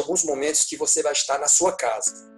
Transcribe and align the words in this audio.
alguns 0.00 0.24
momentos 0.24 0.64
que 0.64 0.76
você 0.76 1.02
vai 1.02 1.12
estar 1.12 1.38
na 1.38 1.46
sua 1.46 1.72
casa. 1.72 2.28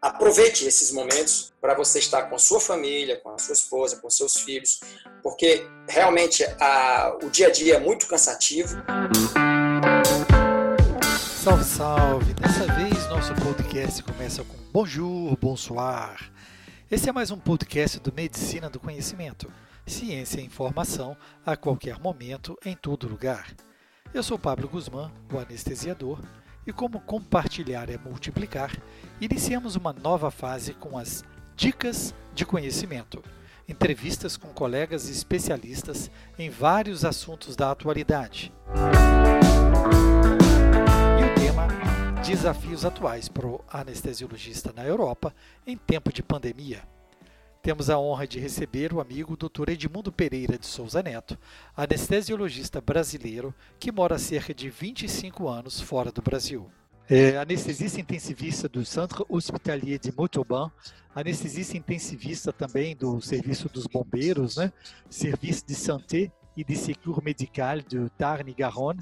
Aproveite 0.00 0.66
esses 0.66 0.90
momentos 0.90 1.52
para 1.60 1.74
você 1.74 2.00
estar 2.00 2.24
com 2.24 2.34
a 2.34 2.38
sua 2.38 2.60
família, 2.60 3.20
com 3.20 3.30
a 3.30 3.38
sua 3.38 3.52
esposa, 3.52 3.96
com 3.96 4.10
seus 4.10 4.36
filhos, 4.36 4.80
porque 5.22 5.64
realmente 5.88 6.44
a, 6.60 7.16
o 7.22 7.30
dia 7.30 7.46
a 7.46 7.50
dia 7.50 7.76
é 7.76 7.78
muito 7.78 8.08
cansativo. 8.08 8.76
Salve, 11.42 11.64
salve! 11.64 12.34
Dessa 12.34 12.66
vez 12.74 13.06
nosso 13.08 13.32
podcast 13.34 14.02
começa 14.02 14.42
com 14.42 14.56
bonjour, 14.72 15.36
bonsoir. 15.36 16.32
Esse 16.90 17.08
é 17.08 17.12
mais 17.12 17.30
um 17.30 17.38
podcast 17.38 18.00
do 18.00 18.12
Medicina 18.12 18.68
do 18.68 18.80
Conhecimento, 18.80 19.52
ciência 19.86 20.40
e 20.40 20.44
informação 20.44 21.16
a 21.46 21.56
qualquer 21.56 22.00
momento, 22.00 22.58
em 22.64 22.74
todo 22.74 23.08
lugar. 23.08 23.54
Eu 24.12 24.22
sou 24.22 24.38
Pablo 24.38 24.68
Guzmán, 24.68 25.12
o 25.32 25.38
anestesiador 25.38 26.18
e 26.66 26.72
como 26.72 27.00
compartilhar 27.00 27.90
é 27.90 27.98
multiplicar, 27.98 28.70
iniciamos 29.20 29.76
uma 29.76 29.92
nova 29.92 30.30
fase 30.30 30.74
com 30.74 30.96
as 30.96 31.24
Dicas 31.56 32.14
de 32.34 32.46
Conhecimento. 32.46 33.22
Entrevistas 33.68 34.36
com 34.36 34.48
colegas 34.48 35.08
e 35.08 35.12
especialistas 35.12 36.10
em 36.38 36.50
vários 36.50 37.04
assuntos 37.04 37.56
da 37.56 37.70
atualidade. 37.70 38.52
E 41.18 41.24
o 41.24 41.34
tema 41.40 41.68
Desafios 42.22 42.84
atuais 42.84 43.28
para 43.28 43.46
o 43.46 43.64
anestesiologista 43.68 44.72
na 44.74 44.84
Europa 44.84 45.34
em 45.66 45.76
tempo 45.76 46.12
de 46.12 46.22
pandemia. 46.22 46.91
Temos 47.62 47.88
a 47.88 47.96
honra 47.96 48.26
de 48.26 48.40
receber 48.40 48.92
o 48.92 49.00
amigo 49.00 49.36
Dr. 49.36 49.68
Edmundo 49.68 50.10
Pereira 50.10 50.58
de 50.58 50.66
Souza 50.66 51.00
Neto, 51.00 51.38
anestesiologista 51.76 52.80
brasileiro 52.80 53.54
que 53.78 53.92
mora 53.92 54.16
há 54.16 54.18
cerca 54.18 54.52
de 54.52 54.68
25 54.68 55.46
anos 55.48 55.80
fora 55.80 56.10
do 56.10 56.20
Brasil. 56.20 56.68
É 57.08 57.36
anestesista 57.36 58.00
intensivista 58.00 58.68
do 58.68 58.84
Centre 58.84 59.24
Hospitalier 59.28 60.00
de 60.00 60.12
Montauban, 60.12 60.72
anestesista 61.14 61.76
intensivista 61.76 62.52
também 62.52 62.96
do 62.96 63.20
Serviço 63.20 63.68
dos 63.68 63.86
Bombeiros, 63.86 64.56
né? 64.56 64.72
Serviço 65.08 65.64
de 65.64 65.76
Santé 65.76 66.32
e 66.56 66.64
de 66.64 66.74
Sécurité 66.74 67.24
Médical 67.24 67.80
do 67.82 68.10
Tarn-et-Garonne. 68.10 68.98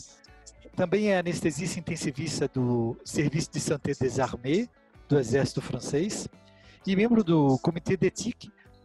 Também 0.77 1.09
é 1.09 1.19
anestesista 1.19 1.81
intensivista 1.81 2.47
do 2.47 2.95
Serviço 3.06 3.51
de 3.53 3.59
Santé 3.59 3.95
des 3.99 4.21
Armées, 4.21 4.69
do 5.09 5.19
Exército 5.19 5.62
Francês 5.62 6.29
e 6.87 6.97
membro 6.97 7.23
do 7.23 7.59
Comitê 7.59 7.97
de 7.97 8.11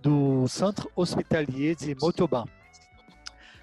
do 0.06 0.48
Centre 0.48 0.88
Hospitalier 0.96 1.76
de 1.76 1.96
Montauban. 2.00 2.46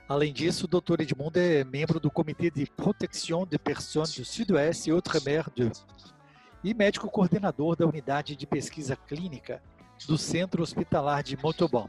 Além 0.08 0.32
disso, 0.32 0.66
o 0.66 0.80
Dr. 0.80 1.02
Edmundo 1.02 1.38
é 1.38 1.62
membro 1.62 2.00
do 2.00 2.10
Comitê 2.10 2.50
de 2.50 2.66
Proteção 2.66 3.46
de 3.46 3.56
Personnes 3.60 4.12
do 4.12 4.24
Sud-Ouest 4.24 4.88
e 4.88 4.92
Outre-mer 4.92 5.48
2 5.54 5.86
e 6.64 6.74
médico 6.74 7.08
coordenador 7.08 7.76
da 7.76 7.86
Unidade 7.86 8.34
de 8.34 8.44
Pesquisa 8.44 8.96
Clínica 8.96 9.62
do 10.08 10.18
Centro 10.18 10.64
Hospitalar 10.64 11.22
de 11.22 11.36
Montauban. 11.36 11.86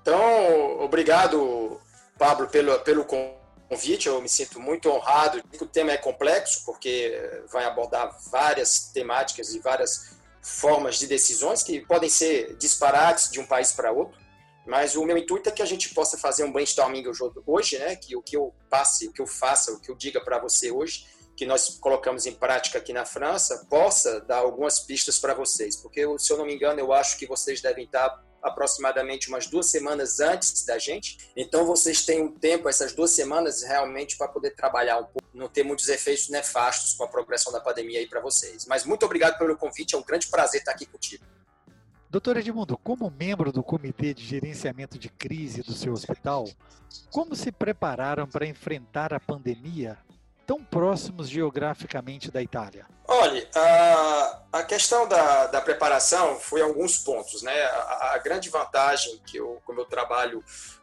Então, 0.00 0.80
obrigado, 0.80 1.78
Pablo, 2.18 2.48
pelo, 2.48 2.78
pelo 2.80 3.04
convite. 3.04 4.08
Eu 4.08 4.22
me 4.22 4.28
sinto 4.28 4.58
muito 4.58 4.88
honrado. 4.88 5.42
O 5.60 5.66
tema 5.66 5.92
é 5.92 5.98
complexo, 5.98 6.64
porque 6.64 7.42
vai 7.52 7.66
abordar 7.66 8.10
várias 8.30 8.90
temáticas 8.90 9.54
e 9.54 9.60
várias 9.60 10.18
formas 10.42 10.98
de 10.98 11.06
decisões 11.06 11.62
que 11.62 11.80
podem 11.80 12.08
ser 12.08 12.56
disparates 12.56 13.30
de 13.30 13.40
um 13.40 13.46
país 13.46 13.72
para 13.72 13.92
outro, 13.92 14.18
mas 14.66 14.94
o 14.94 15.04
meu 15.04 15.16
intuito 15.16 15.48
é 15.48 15.52
que 15.52 15.62
a 15.62 15.66
gente 15.66 15.92
possa 15.94 16.16
fazer 16.16 16.44
um 16.44 16.52
brainstorming 16.52 17.04
hoje, 17.46 17.78
né? 17.78 17.96
Que 17.96 18.14
o 18.16 18.22
que 18.22 18.36
eu 18.36 18.54
passe, 18.68 19.08
o 19.08 19.12
que 19.12 19.20
eu 19.20 19.26
faça, 19.26 19.72
o 19.72 19.80
que 19.80 19.90
eu 19.90 19.96
diga 19.96 20.20
para 20.20 20.38
você 20.38 20.70
hoje, 20.70 21.06
que 21.36 21.46
nós 21.46 21.78
colocamos 21.80 22.26
em 22.26 22.32
prática 22.32 22.78
aqui 22.78 22.92
na 22.92 23.04
França, 23.04 23.66
possa 23.68 24.20
dar 24.20 24.38
algumas 24.38 24.80
pistas 24.80 25.18
para 25.18 25.34
vocês, 25.34 25.76
porque 25.76 26.06
se 26.18 26.32
eu 26.32 26.36
não 26.36 26.44
me 26.44 26.54
engano, 26.54 26.78
eu 26.78 26.92
acho 26.92 27.18
que 27.18 27.26
vocês 27.26 27.60
devem 27.60 27.84
estar 27.84 28.22
aproximadamente 28.42 29.28
umas 29.28 29.46
duas 29.46 29.66
semanas 29.66 30.20
antes 30.20 30.64
da 30.64 30.78
gente. 30.78 31.18
Então 31.36 31.64
vocês 31.64 32.04
têm 32.04 32.22
um 32.22 32.32
tempo, 32.32 32.68
essas 32.68 32.92
duas 32.92 33.10
semanas, 33.10 33.62
realmente 33.62 34.16
para 34.16 34.28
poder 34.28 34.50
trabalhar 34.52 34.98
um 34.98 35.04
pouco, 35.04 35.28
não 35.34 35.48
ter 35.48 35.62
muitos 35.62 35.88
efeitos 35.88 36.28
nefastos 36.28 36.94
com 36.94 37.04
a 37.04 37.08
progressão 37.08 37.52
da 37.52 37.60
pandemia 37.60 37.98
aí 37.98 38.06
para 38.06 38.20
vocês. 38.20 38.66
Mas 38.66 38.84
muito 38.84 39.04
obrigado 39.04 39.38
pelo 39.38 39.56
convite, 39.56 39.94
é 39.94 39.98
um 39.98 40.04
grande 40.04 40.28
prazer 40.28 40.60
estar 40.60 40.72
aqui 40.72 40.86
contigo. 40.86 41.24
Doutor 42.10 42.38
Edmundo, 42.38 42.76
como 42.76 43.08
membro 43.08 43.52
do 43.52 43.62
Comitê 43.62 44.12
de 44.12 44.24
Gerenciamento 44.24 44.98
de 44.98 45.08
Crise 45.08 45.62
do 45.62 45.72
seu 45.72 45.92
hospital, 45.92 46.44
como 47.08 47.36
se 47.36 47.52
prepararam 47.52 48.26
para 48.26 48.46
enfrentar 48.46 49.14
a 49.14 49.20
pandemia 49.20 49.96
tão 50.50 50.64
próximos 50.64 51.28
geograficamente 51.28 52.28
da 52.28 52.42
Itália? 52.42 52.84
Olha, 53.06 53.48
a, 53.54 54.42
a 54.54 54.62
questão 54.64 55.06
da, 55.06 55.46
da 55.46 55.60
preparação 55.60 56.40
foi 56.40 56.60
alguns 56.60 56.98
pontos, 56.98 57.40
né? 57.44 57.62
A, 57.62 58.14
a, 58.14 58.18
grande 58.18 58.50
vantagem 58.50 59.20
que 59.24 59.36
eu, 59.36 59.62
como 59.64 59.80
eu 59.80 59.84
trabalho 59.84 60.42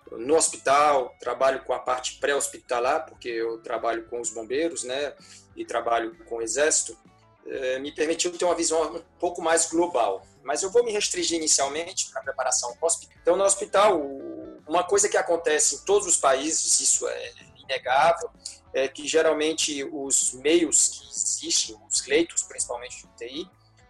no 0.10 0.38
hospital, 0.38 1.14
trabalho 1.20 1.66
com 1.66 1.74
a 1.74 1.80
parte 1.80 2.18
pré-hospitalar, 2.18 3.08
porque 3.08 3.28
eu 3.28 3.58
trabalho 3.58 4.08
com 4.08 4.22
os 4.22 4.30
bombeiros, 4.30 4.86
né? 4.86 5.14
E 5.54 5.66
trabalho 5.66 6.16
com 6.30 6.38
o 6.38 6.42
exército, 6.42 6.98
eh, 7.46 7.78
me 7.80 7.94
permitiu 7.94 8.32
ter 8.38 8.46
uma 8.46 8.56
visão 8.56 8.96
um 8.96 9.02
pouco 9.20 9.42
mais 9.42 9.70
global. 9.70 10.26
Mas 10.44 10.64
eu 10.64 10.72
vou 10.72 10.82
me 10.82 10.94
restringir 10.94 11.38
inicialmente 11.38 12.10
para 12.10 12.22
a 12.22 12.24
preparação 12.24 12.74
hospital. 12.82 13.18
Então, 13.22 13.36
no 13.36 13.44
hospital, 13.44 14.00
uma 14.66 14.86
coisa 14.86 15.10
que 15.10 15.18
acontece 15.18 15.76
em 15.76 15.80
todos 15.80 16.08
os 16.08 16.16
países, 16.16 16.80
isso 16.80 17.06
é 17.06 17.34
inegável, 17.58 18.30
é 18.78 18.88
que 18.88 19.08
geralmente 19.08 19.84
os 19.92 20.34
meios 20.34 20.88
que 20.88 21.10
existem, 21.10 21.76
os 21.90 22.06
leitos 22.06 22.44
principalmente 22.44 22.98
de 22.98 23.06
UTI, 23.06 23.50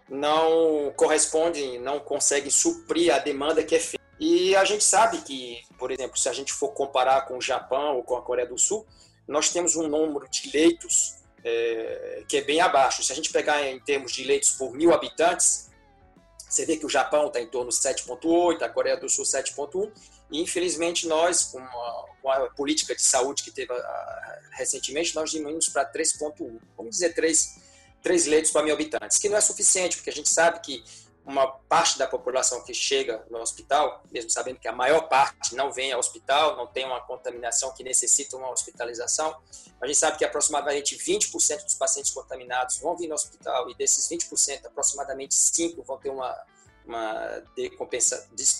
não 0.10 0.94
correspondem, 0.96 1.80
não 1.80 2.00
conseguem 2.00 2.50
suprir 2.50 3.14
a 3.14 3.20
demanda 3.20 3.64
que 3.64 3.76
é 3.76 3.80
feita. 3.80 4.06
E 4.20 4.56
a 4.56 4.64
gente 4.64 4.84
sabe 4.84 5.20
que, 5.20 5.62
por 5.78 5.92
exemplo, 5.92 6.18
se 6.18 6.30
a 6.30 6.34
gente 6.34 6.54
for 6.54 6.70
comparar 6.70 7.22
com 7.28 7.38
o 7.38 7.42
Japão 7.42 7.98
ou 7.98 8.04
com 8.04 8.16
a 8.16 8.22
Coreia 8.22 8.48
do 8.48 8.58
Sul, 8.58 8.86
nós 9.28 9.50
temos 9.50 9.76
um 9.76 9.88
número 9.88 10.28
de 10.30 10.50
leitos 10.52 11.16
é, 11.44 12.24
que 12.28 12.38
é 12.38 12.42
bem 12.42 12.62
abaixo. 12.62 13.04
Se 13.04 13.12
a 13.12 13.16
gente 13.16 13.32
pegar 13.32 13.62
em 13.68 13.80
termos 13.80 14.12
de 14.12 14.24
leitos 14.24 14.52
por 14.52 14.74
mil 14.74 14.94
habitantes, 14.94 15.70
você 16.58 16.66
vê 16.66 16.76
que 16.76 16.86
o 16.86 16.90
Japão 16.90 17.28
está 17.28 17.40
em 17.40 17.48
torno 17.48 17.70
de 17.70 17.76
7,8, 17.78 18.64
a 18.64 18.70
Coreia 18.70 18.98
do 18.98 19.08
Sul 19.08 19.24
7,1, 19.24 19.92
e 20.32 20.42
infelizmente 20.42 21.08
nós, 21.08 21.44
com 21.44 21.60
a, 21.60 22.06
com 22.20 22.32
a, 22.32 22.50
política 22.50 22.96
de 22.96 23.02
saúde 23.02 23.44
que 23.44 23.52
teve 23.52 23.72
a, 23.72 23.76
a, 23.76 24.40
recentemente, 24.54 25.14
nós 25.14 25.30
diminuímos 25.30 25.70
para 25.70 25.86
3,1. 25.92 26.60
Vamos 26.76 26.92
dizer 26.92 27.14
3, 27.14 27.58
3 28.02 28.26
leitos 28.26 28.52
para 28.52 28.64
mil 28.64 28.74
habitantes, 28.74 29.20
que 29.20 29.30
não 29.30 29.38
é 29.38 29.42
suficiente, 29.42 29.98
porque 29.98 30.10
a 30.10 30.14
gente 30.14 30.30
sabe 30.30 30.60
que 30.62 30.84
uma 31.28 31.46
parte 31.46 32.00
da 32.00 32.08
população 32.08 32.64
que 32.64 32.74
chega 32.74 33.26
no 33.30 33.40
hospital, 33.40 34.02
mesmo 34.10 34.30
sabendo 34.30 34.60
que 34.60 34.68
a 34.68 34.72
maior 34.72 35.10
parte 35.10 35.54
não 35.56 35.74
vem 35.74 35.92
ao 35.92 36.00
hospital, 36.00 36.56
não 36.56 36.66
tem 36.66 36.86
uma 36.86 37.02
contaminação 37.02 37.74
que 37.74 37.84
necessita 37.84 38.38
uma 38.38 38.50
hospitalização, 38.50 39.38
a 39.82 39.86
gente 39.86 40.00
sabe 40.00 40.18
que 40.18 40.24
aproximadamente 40.24 40.98
20% 40.98 41.66
dos 41.66 41.76
pacientes 41.76 42.12
contaminados 42.12 42.78
vão 42.80 42.96
vir 42.96 43.10
no 43.10 43.14
hospital 43.14 43.70
e 43.70 43.76
desses 43.76 44.08
20%, 44.10 44.68
aproximadamente 44.68 45.36
5 45.36 45.84
vão 45.84 45.98
ter 45.98 46.10
uma 46.10 46.34
uma 46.88 47.44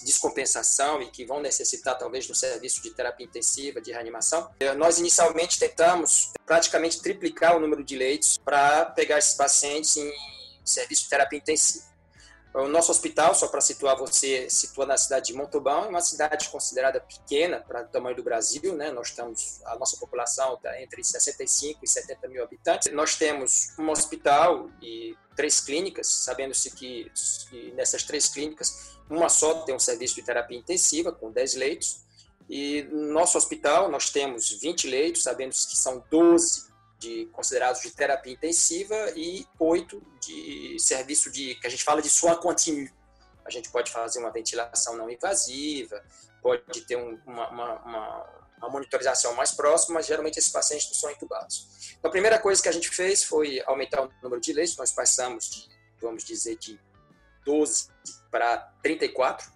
descompensação 0.04 1.02
e 1.02 1.10
que 1.10 1.26
vão 1.26 1.40
necessitar 1.40 1.98
talvez 1.98 2.28
do 2.28 2.36
serviço 2.36 2.84
de 2.84 2.90
terapia 2.90 3.26
intensiva, 3.26 3.80
de 3.80 3.94
reanimação. 3.94 4.52
Eh, 4.60 4.74
nós 4.74 5.00
inicialmente 5.00 5.58
tentamos 5.58 6.34
praticamente 6.46 7.02
triplicar 7.02 7.56
o 7.56 7.60
número 7.62 7.86
de 7.86 7.96
leitos 7.96 8.38
para 8.38 8.88
pegar 8.88 9.18
esses 9.18 9.34
pacientes 9.36 9.96
em 9.96 10.12
serviço 10.66 11.04
de 11.04 11.10
terapia 11.10 11.40
intensiva. 11.40 11.86
O 12.58 12.68
nosso 12.68 12.90
hospital, 12.90 13.36
só 13.36 13.48
para 13.48 13.62
situar 13.62 13.96
você, 13.96 14.50
situa 14.50 14.84
na 14.84 14.98
cidade 14.98 15.28
de 15.28 15.34
Montauban, 15.34 15.86
é 15.86 15.90
uma 15.90 16.02
cidade 16.02 16.50
considerada 16.50 17.00
pequena 17.00 17.60
para 17.60 17.84
o 17.84 17.88
tamanho 17.88 18.16
do 18.16 18.24
Brasil, 18.24 18.76
né? 18.76 18.92
Nós 18.92 19.10
estamos, 19.10 19.62
a 19.64 19.78
nossa 19.78 19.96
população 19.98 20.56
está 20.56 20.82
entre 20.82 21.04
65 21.04 21.82
e 21.84 21.88
70 21.88 22.28
mil 22.28 22.44
habitantes. 22.44 22.92
Nós 22.92 23.16
temos 23.16 23.78
um 23.78 23.92
hospital 23.92 24.72
e 24.82 25.16
três 25.36 25.62
clínicas, 25.62 26.08
sabendo-se 26.08 26.72
que, 26.72 27.12
que 27.48 27.72
nessas 27.74 28.02
três 28.02 28.28
clínicas, 28.28 28.98
uma 29.08 29.30
só 29.30 29.62
tem 29.62 29.76
um 29.76 29.80
serviço 29.80 30.16
de 30.16 30.24
terapia 30.24 30.58
intensiva, 30.58 31.12
com 31.12 31.32
10 31.32 31.54
leitos, 31.54 32.00
e 32.50 32.82
no 32.92 33.14
nosso 33.14 33.38
hospital 33.38 33.92
nós 33.92 34.10
temos 34.10 34.50
20 34.50 34.88
leitos, 34.88 35.22
sabendo-se 35.22 35.68
que 35.68 35.78
são 35.78 36.04
12 36.10 36.66
de 37.00 37.28
considerados 37.28 37.82
de 37.82 37.92
terapia 37.92 38.34
intensiva 38.34 39.12
e 39.16 39.46
oito 39.60 40.02
de 40.22 40.78
serviço 40.80 41.32
de 41.32 41.56
que 41.56 41.68
a 41.68 41.70
gente 41.70 41.84
fala 41.84 42.02
de 42.02 42.10
soin 42.10 42.36
continu. 42.36 42.90
A 43.46 43.50
gente 43.50 43.70
pode 43.70 43.92
fazer 43.92 44.20
uma 44.20 44.32
ventilação 44.32 44.98
não 44.98 45.10
invasiva, 45.10 46.04
pode 46.42 46.82
ter 46.82 46.98
um, 46.98 47.20
uma, 47.26 47.50
uma, 47.50 47.74
uma, 47.82 48.46
uma, 48.58 48.70
monitorização 48.70 49.34
mais 49.36 49.52
próxima, 49.52 49.96
mas 49.96 50.06
geralmente 50.06 50.38
esses 50.38 50.52
pacientes 50.52 50.88
não 50.88 50.96
são 50.96 51.12
intubados. 51.12 51.96
Então, 51.98 52.10
a 52.10 52.12
primeira 52.12 52.40
coisa 52.40 52.62
que 52.62 52.70
a 52.70 52.72
gente 52.72 52.90
fez 52.90 53.24
foi 53.24 53.62
aumentar 53.66 54.04
o 54.04 54.12
número 54.22 54.42
de 54.42 54.52
leitos. 54.52 54.76
Nós 54.76 54.92
passamos 54.92 55.50
de, 55.50 55.70
vamos 56.02 56.24
dizer, 56.24 56.58
de 56.58 56.80
12 57.46 57.90
para 58.30 58.58
34. 58.82 59.50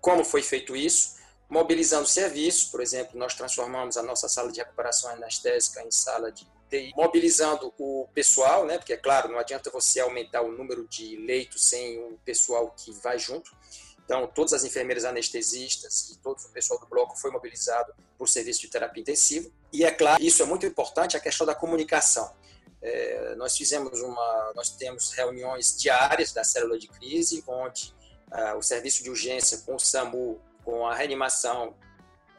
Como 0.00 0.24
foi 0.24 0.42
feito 0.42 0.74
isso? 0.74 1.18
Mobilizando 1.50 2.06
serviços, 2.06 2.68
por 2.68 2.80
exemplo, 2.80 3.18
nós 3.18 3.34
transformamos 3.34 3.96
a 3.96 4.02
nossa 4.02 4.28
sala 4.28 4.52
de 4.52 4.60
recuperação 4.60 5.10
anestésica 5.10 5.82
em 5.82 5.90
sala 5.90 6.30
de 6.30 6.46
UTI, 6.68 6.92
mobilizando 6.94 7.72
o 7.78 8.06
pessoal, 8.14 8.66
né? 8.66 8.78
Porque, 8.78 8.92
é 8.92 8.96
claro, 8.96 9.28
não 9.28 9.38
adianta 9.38 9.70
você 9.70 10.00
aumentar 10.00 10.42
o 10.42 10.52
número 10.52 10.86
de 10.86 11.16
leitos 11.16 11.62
sem 11.64 11.98
o 11.98 12.18
pessoal 12.24 12.70
que 12.76 12.92
vai 12.92 13.18
junto. 13.18 13.56
Então, 14.04 14.26
todas 14.26 14.52
as 14.52 14.64
enfermeiras 14.64 15.04
anestesistas 15.04 16.10
e 16.10 16.18
todo 16.18 16.38
o 16.38 16.48
pessoal 16.50 16.78
do 16.80 16.86
bloco 16.86 17.18
foi 17.18 17.30
mobilizado 17.30 17.92
para 18.16 18.24
o 18.24 18.26
serviço 18.26 18.62
de 18.62 18.68
terapia 18.68 19.02
intensiva. 19.02 19.50
E, 19.72 19.84
é 19.84 19.90
claro, 19.90 20.22
isso 20.22 20.42
é 20.42 20.46
muito 20.46 20.64
importante, 20.64 21.16
a 21.16 21.20
questão 21.20 21.46
da 21.46 21.54
comunicação. 21.54 22.32
É, 22.80 23.34
nós 23.34 23.56
fizemos 23.56 24.00
uma, 24.00 24.52
nós 24.54 24.70
temos 24.70 25.10
reuniões 25.12 25.76
diárias 25.76 26.32
da 26.32 26.44
célula 26.44 26.78
de 26.78 26.88
crise, 26.88 27.42
onde 27.46 27.94
ah, 28.30 28.54
o 28.56 28.62
serviço 28.62 29.02
de 29.02 29.10
urgência 29.10 29.58
com 29.58 29.74
o 29.74 29.80
SAMU, 29.80 30.40
com 30.64 30.86
a 30.86 30.94
reanimação 30.94 31.74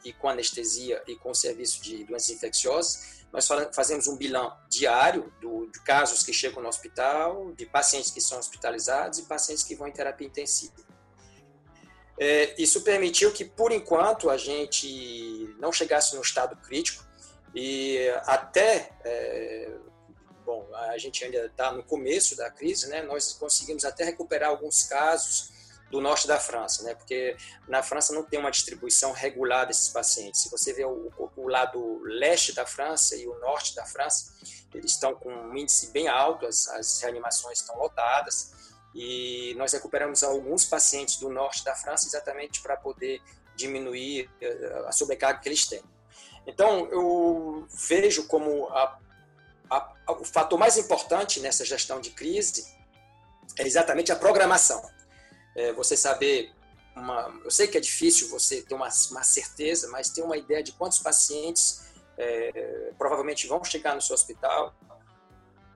e 0.04 0.14
com 0.14 0.30
anestesia 0.30 1.04
e 1.08 1.16
com 1.16 1.31
o 1.31 1.36
serviço 1.36 1.81
de 1.81 2.04
doenças 2.06 2.30
infecciosas, 2.30 3.19
nós 3.31 3.48
fazemos 3.74 4.08
um 4.08 4.18
bilhão 4.18 4.56
diário 4.68 5.31
do, 5.40 5.68
de 5.68 5.80
casos 5.84 6.24
que 6.24 6.34
chegam 6.34 6.64
no 6.64 6.70
hospital, 6.70 7.52
de 7.54 7.66
pacientes 7.66 8.10
que 8.12 8.20
são 8.20 8.40
hospitalizados 8.40 9.20
e 9.20 9.24
pacientes 9.24 9.64
que 9.64 9.76
vão 9.76 9.88
em 9.88 9.92
terapia 9.92 10.26
intensiva. 10.28 10.74
É, 12.20 12.62
isso 12.62 12.81
permitiu 12.81 13.31
que, 13.31 13.46
por 13.46 13.72
enquanto, 13.72 14.30
a 14.30 14.38
gente 14.38 15.56
não 15.60 15.72
chegasse 15.72 16.16
no 16.16 16.22
estado 16.22 16.56
crítico 16.58 17.08
e 17.56 18.10
até, 18.26 18.92
é, 19.06 19.72
bom, 20.46 20.68
a 20.74 20.98
gente 20.98 21.24
ainda 21.24 21.46
está 21.46 21.72
no 21.72 21.84
começo 21.84 22.36
da 22.36 22.50
crise, 22.50 22.90
né? 22.90 23.02
Nós 23.04 23.34
conseguimos 23.34 23.86
até 23.86 24.04
recuperar 24.04 24.50
alguns 24.50 24.84
casos 24.84 25.52
do 25.90 26.00
norte 26.00 26.28
da 26.28 26.40
França, 26.40 26.84
né? 26.84 26.94
Porque 26.94 27.36
na 27.68 27.82
França 27.82 28.14
não 28.14 28.24
tem 28.24 28.40
uma 28.40 28.52
distribuição 28.52 29.12
regular 29.12 29.66
desses 29.66 29.90
pacientes. 29.90 30.42
Se 30.42 30.50
você 30.50 30.72
vê 30.72 30.86
o, 30.86 31.12
o, 31.36 31.48
lado 31.48 32.00
leste 32.04 32.54
da 32.54 32.66
França 32.66 33.16
e 33.16 33.28
o 33.28 33.38
norte 33.40 33.76
da 33.76 33.86
França, 33.86 34.34
eles 34.74 34.92
estão 34.92 35.16
com 35.16 35.30
um 35.30 35.58
índice 35.58 35.92
bem 35.92 36.08
alto, 36.08 36.46
as, 36.46 36.68
as 36.70 37.02
reanimações 37.02 37.60
estão 37.60 37.78
lotadas 37.78 38.52
e 38.94 39.54
nós 39.58 39.74
recuperamos 39.74 40.24
alguns 40.24 40.66
pacientes 40.66 41.18
do 41.18 41.30
norte 41.30 41.64
da 41.64 41.76
França 41.76 42.08
exatamente 42.08 42.62
para 42.62 42.76
poder 42.78 43.22
diminuir 43.56 44.30
eh, 44.42 44.84
a 44.88 44.92
sobrecarga 44.92 45.40
que 45.40 45.50
eles 45.50 45.68
têm. 45.68 45.84
Então, 46.48 46.88
eu 46.92 47.68
vejo 47.70 48.26
como 48.28 48.68
a, 48.70 48.98
a, 49.70 49.94
o 50.14 50.26
fator 50.26 50.58
mais 50.58 50.78
importante 50.78 51.40
nessa 51.40 51.66
gestão 51.66 52.00
de 52.00 52.12
crise 52.12 52.66
é 53.58 53.66
exatamente 53.66 54.12
a 54.12 54.16
programação 54.16 54.82
é, 55.56 55.74
você 55.74 55.96
saber 55.98 56.54
uma, 56.96 57.34
eu 57.44 57.51
sei 57.51 57.68
que 57.68 57.78
é 57.78 57.81
difícil 57.81 58.30
você 58.30 58.62
ter 58.62 58.75
uma, 58.75 58.90
uma 59.12 59.24
certeza, 59.24 59.88
mas 59.90 60.10
ter 60.10 60.22
uma 60.22 60.38
ideia 60.38 60.62
de 60.62 60.72
quantos 60.74 61.00
pacientes 61.00 61.88
é, 62.18 62.92
provavelmente 62.98 63.48
vão 63.48 63.63
chegar 63.63 63.96
no 63.96 64.01
seu 64.01 64.13
hospital, 64.13 64.75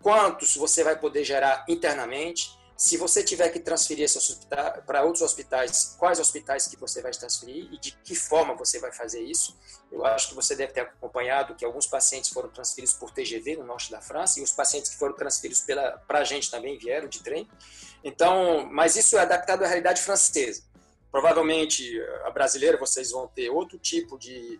quantos 0.01 0.55
você 0.55 0.83
vai 0.83 0.99
poder 0.99 1.23
gerar 1.23 1.65
internamente, 1.67 2.61
se 2.75 2.97
você 2.97 3.23
tiver 3.23 3.49
que 3.49 3.59
transferir 3.59 4.09
para 4.85 5.03
outros 5.03 5.21
hospitais, 5.21 5.95
quais 5.97 6.19
hospitais 6.19 6.67
que 6.67 6.75
você 6.75 7.01
vai 7.01 7.11
transferir 7.11 7.71
e 7.71 7.77
de 7.77 7.91
que 8.03 8.15
forma 8.15 8.55
você 8.55 8.79
vai 8.79 8.91
fazer 8.91 9.21
isso. 9.21 9.57
Eu 9.91 10.05
acho 10.05 10.29
que 10.29 10.35
você 10.35 10.55
deve 10.55 10.73
ter 10.73 10.81
acompanhado 10.81 11.55
que 11.55 11.63
alguns 11.63 11.87
pacientes 11.87 12.31
foram 12.31 12.49
transferidos 12.49 12.95
por 12.95 13.11
TGV 13.11 13.57
no 13.57 13.63
norte 13.63 13.91
da 13.91 14.01
França 14.01 14.39
e 14.39 14.43
os 14.43 14.51
pacientes 14.51 14.89
que 14.89 14.97
foram 14.97 15.15
transferidos 15.15 15.61
para 15.61 16.19
a 16.19 16.23
gente 16.23 16.49
também 16.49 16.77
vieram 16.77 17.07
de 17.07 17.21
trem. 17.23 17.47
Então, 18.03 18.67
mas 18.69 18.95
isso 18.95 19.17
é 19.17 19.21
adaptado 19.21 19.63
à 19.63 19.67
realidade 19.67 20.01
francesa. 20.01 20.63
Provavelmente 21.11 22.01
a 22.25 22.31
brasileira 22.31 22.77
vocês 22.77 23.11
vão 23.11 23.27
ter 23.27 23.49
outro 23.49 23.77
tipo 23.77 24.17
de, 24.17 24.59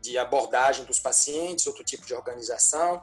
de 0.00 0.18
abordagem 0.18 0.84
dos 0.84 1.00
pacientes, 1.00 1.66
outro 1.66 1.82
tipo 1.82 2.06
de 2.06 2.14
organização. 2.14 3.02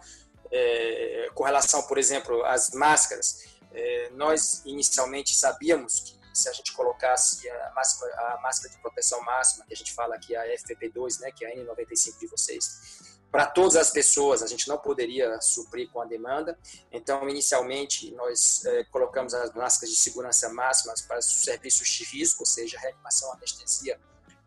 É, 0.50 1.30
com 1.34 1.44
relação, 1.44 1.84
por 1.84 1.98
exemplo, 1.98 2.44
às 2.46 2.72
máscaras, 2.72 3.44
é, 3.74 4.10
nós 4.12 4.62
inicialmente 4.66 5.36
sabíamos 5.36 6.00
que 6.00 6.18
se 6.34 6.48
a 6.48 6.54
gente 6.54 6.72
colocasse 6.74 7.50
a 7.50 7.72
máscara, 7.76 8.14
a 8.16 8.42
máscara 8.42 8.74
de 8.74 8.80
proteção 8.80 9.22
máxima, 9.24 9.66
que 9.66 9.74
a 9.74 9.78
gente 9.78 9.92
fala 9.94 10.16
aqui, 10.16 10.36
a 10.36 10.46
FPP2, 10.56 11.20
né, 11.20 11.32
que 11.32 11.44
é 11.44 11.52
a 11.52 11.56
N95 11.56 12.20
de 12.20 12.28
vocês, 12.28 13.07
para 13.32 13.46
todas 13.46 13.76
as 13.76 13.90
pessoas, 13.90 14.42
a 14.42 14.48
gente 14.48 14.68
não 14.68 14.78
poderia 14.78 15.40
suprir 15.42 15.90
com 15.92 16.02
a 16.02 16.06
demanda. 16.06 16.58
Então, 16.92 17.28
inicialmente, 17.28 18.12
nós 18.12 18.64
é, 18.66 18.84
colocamos 18.86 19.34
as 19.34 19.54
máscaras 19.54 19.94
de 19.94 20.00
segurança 20.00 20.50
máximas 20.50 21.02
para 21.02 21.20
os 21.20 21.26
serviços 21.26 21.88
de 21.90 22.04
risco, 22.06 22.44
ou 22.44 22.46
seja, 22.46 22.80
reanimação, 22.80 23.32
anestesia, 23.34 24.00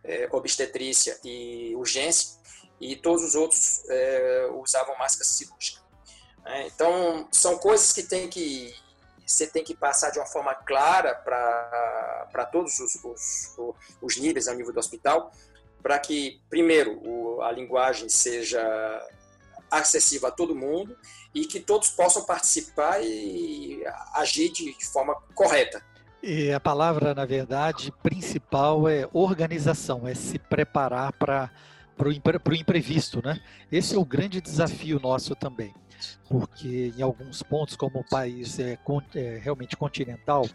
é, 0.03 0.29
obstetrícia 0.33 1.19
e 1.23 1.75
urgência, 1.77 2.39
e 2.81 2.97
todos 2.97 3.23
os 3.23 3.35
outros 3.35 3.83
é, 3.89 4.49
usavam 4.55 4.97
máscara 4.97 5.25
cirúrgica. 5.25 5.83
Né? 6.45 6.67
Então, 6.69 7.29
são 7.31 7.59
coisas 7.59 7.93
que 7.93 8.03
tem 8.03 8.29
que 8.29 8.75
você 9.27 9.47
tem 9.47 9.63
que 9.63 9.77
passar 9.77 10.11
de 10.11 10.19
uma 10.19 10.27
forma 10.27 10.53
clara 10.55 11.15
para 11.15 12.45
todos 12.47 12.81
os, 12.81 12.97
os, 12.97 13.57
os 14.03 14.17
níveis 14.17 14.49
a 14.49 14.55
nível 14.55 14.73
do 14.73 14.81
hospital, 14.81 15.31
para 15.83 15.99
que, 15.99 16.41
primeiro, 16.49 17.01
o, 17.07 17.43
a 17.43 17.53
linguagem 17.53 18.09
seja 18.09 18.61
acessível 19.71 20.29
a 20.29 20.31
todo 20.31 20.55
mundo 20.55 20.97
e 21.35 21.47
que 21.47 21.61
todos 21.61 21.91
possam 21.91 22.25
participar 22.25 23.01
e 23.03 23.83
agir 24.15 24.51
de, 24.51 24.77
de 24.77 24.87
forma 24.87 25.15
correta. 25.35 25.83
E 26.23 26.53
a 26.53 26.61
palavra, 26.61 27.15
na 27.15 27.25
verdade, 27.25 27.93
principal 28.03 28.89
é 28.89 29.09
organização, 29.13 30.07
é 30.07 30.15
se 30.15 30.39
preparar 30.39 31.13
para 31.13 31.51
o 31.99 32.55
imprevisto, 32.55 33.23
né? 33.25 33.41
Esse 33.73 33.95
é 33.95 33.99
o 33.99 34.05
grande 34.05 34.41
desafio 34.41 35.01
nosso 35.01 35.35
também 35.35 35.73
porque 36.29 36.93
em 36.97 37.03
alguns 37.03 37.43
pontos, 37.43 37.77
como 37.77 38.01
o 38.01 38.05
país 38.05 38.59
é, 38.59 38.79
é, 39.15 39.39
realmente 39.43 39.77
continental, 39.77 40.47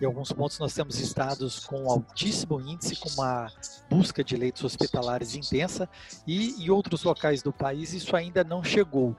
em 0.00 0.04
alguns 0.04 0.32
pontos 0.32 0.58
nós 0.58 0.74
temos 0.74 0.98
estados 0.98 1.66
com 1.66 1.90
altíssimo 1.90 2.60
índice, 2.60 2.96
com 2.96 3.08
uma 3.10 3.50
busca 3.90 4.22
de 4.22 4.36
leitos 4.36 4.62
hospitalares 4.62 5.34
intensa, 5.34 5.88
e 6.26 6.64
em 6.64 6.70
outros 6.70 7.02
locais 7.02 7.42
do 7.42 7.52
país 7.52 7.92
isso 7.92 8.14
ainda 8.14 8.44
não 8.44 8.62
chegou. 8.62 9.16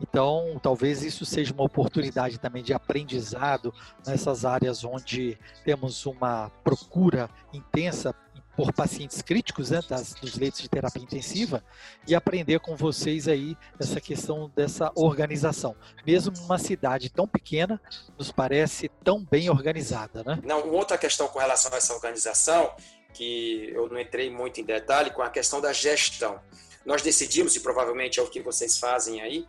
Então, 0.00 0.58
talvez 0.60 1.02
isso 1.02 1.24
seja 1.24 1.52
uma 1.52 1.64
oportunidade 1.64 2.38
também 2.38 2.62
de 2.62 2.74
aprendizado 2.74 3.72
nessas 4.06 4.44
áreas 4.44 4.84
onde 4.84 5.38
temos 5.64 6.04
uma 6.04 6.50
procura 6.62 7.30
intensa 7.52 8.14
por 8.56 8.72
pacientes 8.72 9.20
críticos 9.22 9.70
né, 9.70 9.80
das, 9.88 10.14
dos 10.14 10.36
leitos 10.36 10.60
de 10.60 10.68
terapia 10.68 11.02
intensiva 11.02 11.64
e 12.06 12.14
aprender 12.14 12.60
com 12.60 12.76
vocês 12.76 13.28
aí 13.28 13.56
essa 13.78 14.00
questão 14.00 14.50
dessa 14.54 14.90
organização. 14.94 15.74
Mesmo 16.06 16.32
numa 16.36 16.58
cidade 16.58 17.10
tão 17.10 17.26
pequena, 17.26 17.80
nos 18.18 18.30
parece 18.30 18.88
tão 19.02 19.24
bem 19.24 19.50
organizada, 19.50 20.22
né? 20.24 20.40
Não, 20.44 20.70
outra 20.70 20.96
questão 20.96 21.28
com 21.28 21.38
relação 21.38 21.72
a 21.72 21.76
essa 21.76 21.94
organização, 21.94 22.74
que 23.12 23.70
eu 23.74 23.88
não 23.88 23.98
entrei 23.98 24.30
muito 24.30 24.60
em 24.60 24.64
detalhe, 24.64 25.10
com 25.10 25.22
a 25.22 25.30
questão 25.30 25.60
da 25.60 25.72
gestão. 25.72 26.40
Nós 26.84 27.02
decidimos, 27.02 27.56
e 27.56 27.60
provavelmente 27.60 28.20
é 28.20 28.22
o 28.22 28.28
que 28.28 28.40
vocês 28.40 28.78
fazem 28.78 29.20
aí, 29.20 29.46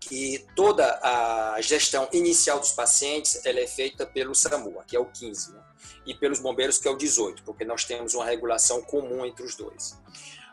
que 0.00 0.44
toda 0.54 1.00
a 1.02 1.60
gestão 1.60 2.08
inicial 2.12 2.60
dos 2.60 2.72
pacientes 2.72 3.44
ela 3.44 3.60
é 3.60 3.66
feita 3.66 4.04
pelo 4.04 4.34
SAMU, 4.34 4.82
que 4.86 4.96
é 4.96 5.00
o 5.00 5.06
15, 5.06 5.52
né? 5.52 5.63
E 6.06 6.14
pelos 6.14 6.40
bombeiros, 6.40 6.78
que 6.78 6.88
é 6.88 6.90
o 6.90 6.96
18, 6.96 7.42
porque 7.44 7.64
nós 7.64 7.84
temos 7.84 8.14
uma 8.14 8.24
regulação 8.24 8.82
comum 8.82 9.24
entre 9.24 9.44
os 9.44 9.54
dois. 9.54 9.98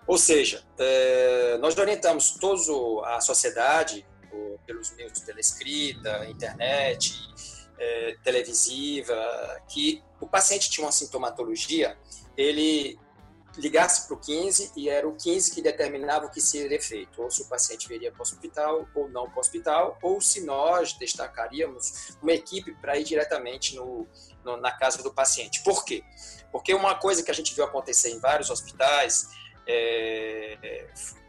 Ou 0.07 0.17
seja, 0.17 0.63
é, 0.77 1.57
nós 1.59 1.77
orientamos 1.77 2.31
toda 2.31 3.07
a 3.07 3.21
sociedade, 3.21 4.05
pelos 4.65 4.91
meios 4.95 5.19
pela 5.19 5.39
escrita, 5.39 6.25
internet, 6.25 7.13
é, 7.77 8.15
televisiva, 8.23 9.15
que 9.67 10.03
o 10.19 10.27
paciente 10.27 10.69
tinha 10.69 10.85
uma 10.85 10.91
sintomatologia, 10.91 11.97
ele 12.38 12.97
ligasse 13.58 14.08
para 14.08 14.15
o 14.15 14.20
15 14.20 14.72
e 14.75 14.89
era 14.89 15.08
o 15.08 15.15
15 15.15 15.51
que 15.51 15.62
determinava 15.62 16.25
o 16.25 16.29
que 16.29 16.39
seria 16.39 16.81
feito, 16.81 17.22
ou 17.22 17.29
se 17.29 17.41
o 17.41 17.46
paciente 17.46 17.88
viria 17.88 18.12
para 18.12 18.20
o 18.20 18.22
hospital 18.22 18.88
ou 18.96 19.10
não 19.10 19.29
para 19.29 19.38
o 19.38 19.39
hospital, 19.39 19.98
ou 20.01 20.22
se 20.22 20.46
nós 20.46 20.93
destacaríamos 20.93 22.15
uma 22.22 22.31
equipe 22.31 22.74
para 22.75 22.98
ir 22.98 23.03
diretamente 23.03 23.75
no, 23.75 24.08
no, 24.43 24.58
na 24.58 24.72
casa 24.72 25.03
do 25.03 25.13
paciente. 25.13 25.63
Por 25.63 25.84
quê? 25.84 26.03
Porque 26.51 26.74
uma 26.74 26.96
coisa 26.96 27.24
que 27.24 27.31
a 27.31 27.34
gente 27.34 27.53
viu 27.53 27.63
acontecer 27.63 28.10
em 28.10 28.20
vários 28.20 28.50
hospitais, 28.50 29.29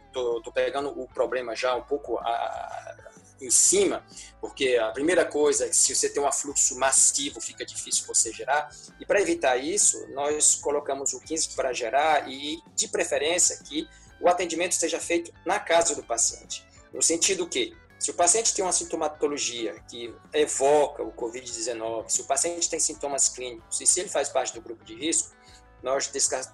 estou 0.08 0.42
é, 0.46 0.50
pegando 0.52 0.88
o 1.00 1.08
problema 1.08 1.54
já 1.56 1.74
um 1.74 1.82
pouco 1.82 2.18
a, 2.18 3.11
em 3.42 3.50
cima, 3.50 4.04
porque 4.40 4.76
a 4.76 4.90
primeira 4.90 5.24
coisa 5.24 5.66
é 5.66 5.68
que 5.68 5.76
se 5.76 5.94
você 5.94 6.08
tem 6.08 6.22
um 6.22 6.26
afluxo 6.26 6.78
massivo, 6.78 7.40
fica 7.40 7.64
difícil 7.64 8.06
você 8.06 8.32
gerar. 8.32 8.70
E 9.00 9.04
para 9.04 9.20
evitar 9.20 9.56
isso, 9.56 10.06
nós 10.08 10.54
colocamos 10.54 11.12
o 11.12 11.20
15 11.20 11.50
para 11.50 11.72
gerar 11.72 12.30
e, 12.30 12.58
de 12.74 12.88
preferência, 12.88 13.58
que 13.64 13.88
o 14.20 14.28
atendimento 14.28 14.74
seja 14.74 15.00
feito 15.00 15.32
na 15.44 15.58
casa 15.58 15.94
do 15.94 16.02
paciente. 16.02 16.64
No 16.92 17.02
sentido 17.02 17.48
que, 17.48 17.76
se 17.98 18.10
o 18.10 18.14
paciente 18.14 18.54
tem 18.54 18.64
uma 18.64 18.72
sintomatologia 18.72 19.74
que 19.88 20.14
evoca 20.32 21.02
o 21.02 21.12
Covid-19, 21.12 22.08
se 22.08 22.20
o 22.20 22.24
paciente 22.24 22.68
tem 22.68 22.80
sintomas 22.80 23.28
clínicos 23.28 23.80
e 23.80 23.86
se 23.86 24.00
ele 24.00 24.08
faz 24.08 24.28
parte 24.28 24.54
do 24.54 24.60
grupo 24.60 24.84
de 24.84 24.94
risco, 24.94 25.32
nós 25.82 26.10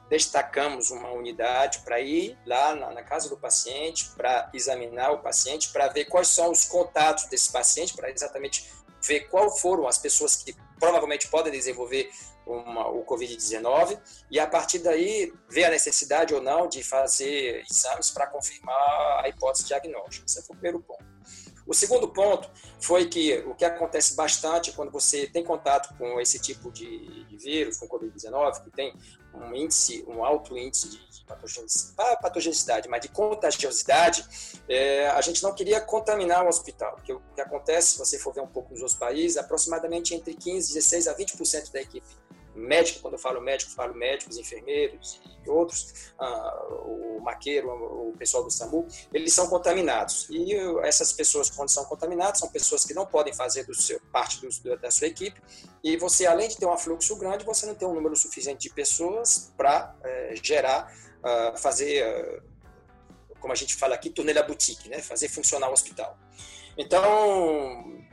destacamos 0.09 0.91
uma 0.91 1.11
unidade 1.11 1.81
para 1.81 2.01
ir 2.01 2.39
lá 2.47 2.75
na, 2.75 3.03
casa 3.03 3.29
do 3.29 3.37
paciente, 3.37 4.11
para 4.17 4.51
examinar 4.55 5.13
o 5.13 5.19
paciente, 5.19 5.69
para 5.71 5.89
ver 5.89 6.07
quais 6.07 6.29
são 6.29 6.51
os 6.51 6.65
contatos 6.65 7.25
desse 7.27 7.53
paciente, 7.53 7.95
para 7.95 8.11
exatamente 8.11 8.71
ver 9.03 9.29
qual 9.29 9.51
foram 9.51 9.87
as 9.87 9.99
pessoas 9.99 10.37
que 10.37 10.57
provavelmente 10.79 11.29
podem 11.29 11.53
desenvolver 11.53 12.11
uma, 12.47 12.89
o 12.89 13.05
Covid-19 13.05 14.01
e 14.31 14.41
a 14.41 14.47
partir 14.47 14.79
daí 14.79 15.33
ver 15.49 15.65
a 15.65 15.71
necessidade 15.71 16.35
ou 16.35 16.41
não 16.41 16.67
de 16.67 16.83
fazer 16.83 17.65
exames 17.71 18.11
para 18.11 18.27
confirmar 18.27 19.25
a 19.25 19.29
hipótese 19.29 19.67
diagnóstica. 19.67 20.25
Esse 20.27 20.43
foi 20.43 20.57
o 20.57 20.59
primeiro 20.59 20.81
ponto. 20.81 21.05
O 21.69 21.75
segundo 21.75 22.09
ponto 22.09 22.51
foi 22.81 23.07
que 23.07 23.41
o 23.47 23.55
que 23.55 23.63
acontece 23.63 24.17
bastante 24.17 24.73
quando 24.73 24.91
você 24.91 25.27
tem 25.27 25.45
contato 25.45 25.95
com 25.99 26.19
esse 26.19 26.39
tipo 26.39 26.73
de, 26.73 27.27
de 27.27 27.37
vírus, 27.37 27.77
com 27.77 27.87
Covid-19, 27.87 28.65
que 28.65 28.71
tem 28.71 28.95
um 29.35 29.55
índice, 29.55 30.03
um 30.09 30.25
alto 30.25 30.57
índice 30.57 30.89
de, 30.89 31.11
de 31.11 31.25
patogenicidade, 31.27 32.23
patogenicidade, 32.23 32.89
mas 32.89 33.03
de 33.03 33.09
contagiosidade, 33.09 34.25
é, 34.67 35.09
a 35.09 35.21
gente 35.21 35.43
não 35.43 35.55
queria 35.55 35.79
contaminar 35.79 36.43
o 36.47 36.49
hospital. 36.49 36.95
Porque 36.95 37.13
o 37.13 37.21
que 37.35 37.41
acontece, 37.43 37.89
se 37.93 37.99
você 37.99 38.19
for 38.19 38.33
ver 38.33 38.41
um 38.41 38.47
pouco 38.47 38.73
nos 38.73 38.81
outros 38.81 38.99
países, 38.99 39.37
aproximadamente 39.37 40.15
entre 40.15 40.33
15, 40.33 40.73
16 40.73 41.07
a 41.07 41.15
20% 41.15 41.71
da 41.71 41.83
equipe 41.83 42.07
médico, 42.55 43.01
quando 43.01 43.15
eu 43.15 43.19
falo 43.19 43.41
médico, 43.41 43.71
falo 43.71 43.95
médicos, 43.95 44.37
enfermeiros 44.37 45.21
e 45.45 45.49
outros, 45.49 46.13
ah, 46.19 46.67
o 46.85 47.21
maqueiro, 47.21 47.71
o 47.71 48.15
pessoal 48.19 48.45
do 48.45 48.51
SAMU, 48.51 48.87
eles 49.13 49.33
são 49.33 49.49
contaminados. 49.49 50.27
E 50.31 50.55
essas 50.83 51.13
pessoas, 51.13 51.51
quando 51.51 51.69
são 51.69 51.85
contaminadas, 51.85 52.39
são 52.39 52.49
pessoas 52.49 52.85
que 52.85 52.95
não 52.95 53.07
podem 53.07 53.33
fazer 53.33 53.65
do 53.65 53.75
seu, 53.75 54.01
parte 54.13 54.41
do, 54.41 54.77
da 54.79 54.91
sua 54.91 55.07
equipe, 55.07 55.41
e 55.83 55.97
você, 55.97 56.27
além 56.27 56.49
de 56.49 56.57
ter 56.57 56.67
um 56.67 56.77
fluxo 56.77 57.17
grande, 57.17 57.45
você 57.45 57.67
não 57.67 57.75
tem 57.75 57.87
um 57.87 57.95
número 57.95 58.17
suficiente 58.17 58.69
de 58.69 58.75
pessoas 58.75 59.53
para 59.57 59.95
é, 60.03 60.35
gerar, 60.43 60.93
ah, 61.23 61.55
fazer, 61.57 62.03
ah, 62.05 62.43
como 63.41 63.53
a 63.53 63.57
gente 63.57 63.75
fala 63.77 63.95
aqui, 63.95 64.11
turnê 64.11 64.35
boutique, 64.43 64.89
né? 64.89 65.01
fazer 65.01 65.29
funcionar 65.29 65.69
o 65.69 65.73
hospital. 65.73 66.19
Então, 66.77 68.05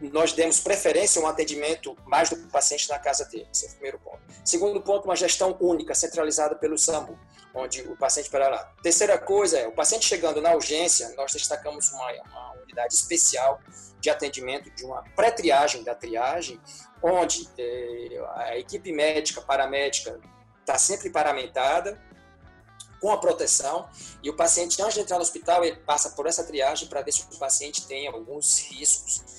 nós 0.00 0.32
demos 0.32 0.60
preferência 0.60 1.20
a 1.20 1.24
um 1.24 1.28
atendimento 1.28 1.96
mais 2.06 2.30
do 2.30 2.36
paciente 2.48 2.88
na 2.88 2.98
casa 2.98 3.24
dele. 3.24 3.48
Esse 3.52 3.66
é 3.66 3.68
o 3.68 3.72
primeiro 3.72 3.98
ponto. 3.98 4.20
Segundo 4.44 4.80
ponto, 4.80 5.04
uma 5.04 5.16
gestão 5.16 5.56
única, 5.60 5.94
centralizada 5.94 6.54
pelo 6.54 6.78
SAMU, 6.78 7.18
onde 7.54 7.82
o 7.82 7.96
paciente 7.96 8.30
para 8.30 8.48
lá. 8.48 8.72
Terceira 8.82 9.18
coisa 9.18 9.58
é, 9.58 9.66
o 9.66 9.72
paciente 9.72 10.04
chegando 10.04 10.40
na 10.40 10.54
urgência, 10.54 11.12
nós 11.16 11.32
destacamos 11.32 11.90
uma, 11.90 12.12
uma 12.12 12.52
unidade 12.62 12.94
especial 12.94 13.60
de 14.00 14.08
atendimento, 14.08 14.70
de 14.70 14.84
uma 14.84 15.02
pré-triagem 15.16 15.82
da 15.82 15.94
triagem, 15.94 16.60
onde 17.02 17.48
eh, 17.58 18.20
a 18.36 18.56
equipe 18.56 18.92
médica, 18.92 19.40
paramédica, 19.40 20.20
está 20.60 20.78
sempre 20.78 21.10
paramentada, 21.10 22.00
com 23.00 23.10
a 23.10 23.18
proteção, 23.18 23.88
e 24.22 24.30
o 24.30 24.36
paciente, 24.36 24.80
antes 24.82 24.94
de 24.94 25.00
entrar 25.00 25.16
no 25.16 25.22
hospital, 25.22 25.64
ele 25.64 25.76
passa 25.78 26.10
por 26.10 26.26
essa 26.26 26.44
triagem 26.44 26.88
para 26.88 27.00
ver 27.02 27.12
se 27.12 27.22
o 27.22 27.38
paciente 27.38 27.86
tem 27.86 28.08
alguns 28.08 28.58
riscos 28.58 29.37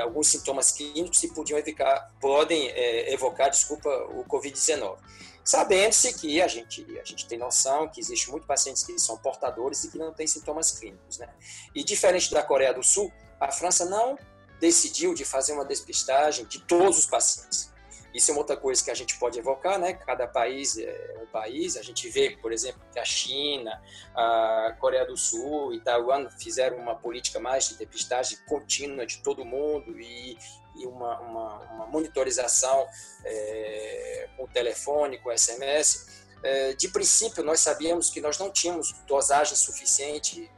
alguns 0.00 0.28
sintomas 0.28 0.70
clínicos 0.72 1.18
que 1.18 1.28
podiam 1.28 1.58
evocar, 1.58 2.12
podem 2.20 2.68
é, 2.68 3.12
evocar, 3.12 3.50
desculpa, 3.50 3.88
o 4.14 4.24
Covid-19. 4.24 4.98
Sabendo-se 5.44 6.12
que 6.14 6.40
a 6.40 6.46
gente, 6.46 6.86
a 7.00 7.04
gente 7.04 7.26
tem 7.26 7.38
noção 7.38 7.88
que 7.88 8.00
existe 8.00 8.30
muitos 8.30 8.46
pacientes 8.46 8.84
que 8.84 8.96
são 8.98 9.16
portadores 9.18 9.82
e 9.84 9.90
que 9.90 9.98
não 9.98 10.12
têm 10.12 10.26
sintomas 10.26 10.70
clínicos. 10.72 11.18
Né? 11.18 11.28
E 11.74 11.82
diferente 11.82 12.30
da 12.32 12.42
Coreia 12.42 12.72
do 12.72 12.82
Sul, 12.82 13.12
a 13.40 13.50
França 13.50 13.84
não 13.84 14.16
decidiu 14.60 15.14
de 15.14 15.24
fazer 15.24 15.52
uma 15.52 15.64
despistagem 15.64 16.46
de 16.46 16.60
todos 16.60 16.98
os 16.98 17.06
pacientes. 17.06 17.71
Isso 18.14 18.30
é 18.30 18.34
uma 18.34 18.40
outra 18.40 18.56
coisa 18.56 18.84
que 18.84 18.90
a 18.90 18.94
gente 18.94 19.18
pode 19.18 19.38
evocar, 19.38 19.78
né? 19.78 19.94
Cada 19.94 20.26
país 20.26 20.76
é 20.76 21.16
um 21.22 21.26
país. 21.26 21.76
A 21.76 21.82
gente 21.82 22.08
vê, 22.08 22.36
por 22.40 22.52
exemplo, 22.52 22.82
que 22.92 22.98
a 22.98 23.04
China, 23.04 23.82
a 24.14 24.76
Coreia 24.78 25.06
do 25.06 25.16
Sul 25.16 25.72
e 25.72 25.80
Taiwan 25.80 26.28
fizeram 26.30 26.76
uma 26.76 26.94
política 26.94 27.40
mais 27.40 27.68
de 27.68 27.76
depistagem 27.76 28.38
contínua 28.46 29.06
de 29.06 29.22
todo 29.22 29.44
mundo 29.44 29.98
e, 29.98 30.36
e 30.76 30.86
uma, 30.86 31.20
uma, 31.20 31.58
uma, 31.74 31.86
monitorização 31.86 32.86
é, 33.24 34.28
com 34.36 34.46
telefone, 34.46 35.18
com 35.18 35.36
SMS. 35.36 36.22
É, 36.44 36.74
de 36.74 36.88
princípio, 36.88 37.42
nós 37.42 37.60
sabíamos 37.60 38.10
que 38.10 38.20
nós 38.20 38.36
não 38.36 38.50
tínhamos 38.50 38.92
dosagem 39.06 39.56
suficiente, 39.56 40.50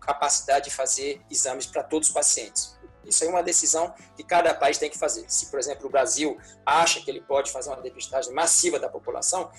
capacidade 0.00 0.66
de 0.66 0.70
fazer 0.70 1.20
exames 1.28 1.66
para 1.66 1.82
todos 1.82 2.08
os 2.08 2.14
pacientes. 2.14 2.78
Isso 3.06 3.24
é 3.24 3.28
uma 3.28 3.42
decisão 3.42 3.94
que 4.16 4.24
cada 4.24 4.54
país 4.54 4.78
tem 4.78 4.90
que 4.90 4.98
fazer. 4.98 5.24
Se, 5.28 5.46
por 5.46 5.58
exemplo, 5.58 5.86
o 5.86 5.90
Brasil 5.90 6.38
acha 6.64 7.00
que 7.00 7.10
ele 7.10 7.20
pode 7.20 7.50
fazer 7.50 7.70
uma 7.70 7.80
depistagem 7.80 8.32
massiva 8.32 8.78
da 8.78 8.88
população, 8.88 9.50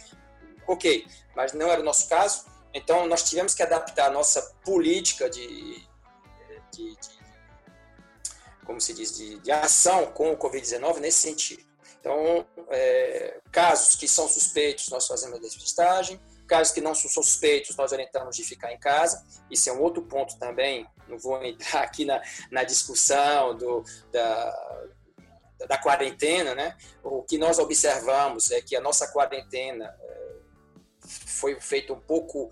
ok, 0.68 1.06
mas 1.36 1.54
não 1.54 1.72
era 1.72 1.82
o 1.82 1.84
nosso 1.84 2.08
caso. 2.10 2.46
Então, 2.74 3.08
nós 3.08 3.24
tivemos 3.24 3.54
que 3.54 3.64
adaptar 3.64 4.08
a 4.08 4.12
nossa 4.12 4.42
política 4.64 5.30
de, 5.30 5.88
de, 6.72 6.96
de 6.96 7.16
como 8.66 8.82
se 8.82 8.94
diz, 8.94 9.16
de, 9.16 9.40
de 9.40 9.52
ação 9.52 10.08
com 10.08 10.32
o 10.32 10.38
Covid-19 10.38 10.98
nesse 11.00 11.20
sentido. 11.20 11.64
Então, 12.00 12.46
é, 12.70 13.40
casos 13.52 13.96
que 13.96 14.08
são 14.08 14.28
suspeitos, 14.28 14.90
nós 14.90 15.08
fazemos 15.08 15.38
a 15.38 15.42
despistagem. 15.42 16.20
Casos 16.48 16.74
que 16.74 16.82
não 16.82 16.94
são 16.94 17.10
suspeitos, 17.10 17.76
nós 17.76 17.92
orientamos 17.92 18.36
de 18.36 18.44
ficar 18.44 18.72
em 18.72 18.80
casa. 18.80 19.26
Isso 19.50 19.70
é 19.70 19.74
um 19.74 19.82
outro 19.82 20.02
ponto 20.04 20.38
também. 20.38 20.88
Não 21.08 21.18
vou 21.18 21.44
entrar 21.44 21.82
aqui 21.84 22.06
na, 22.06 22.22
na 22.52 22.64
discussão 22.64 23.58
do, 23.58 23.84
da, 24.12 24.88
da 25.68 25.78
quarentena, 25.78 26.54
né? 26.54 26.78
O 27.04 27.24
que 27.24 27.38
nós 27.38 27.60
observamos 27.60 28.52
é 28.52 28.62
que 28.62 28.76
a 28.76 28.82
nossa 28.82 29.08
quarentena 29.08 29.96
é, 30.00 30.36
foi 31.08 31.60
feita 31.60 31.94
um 31.94 32.00
pouco, 32.00 32.52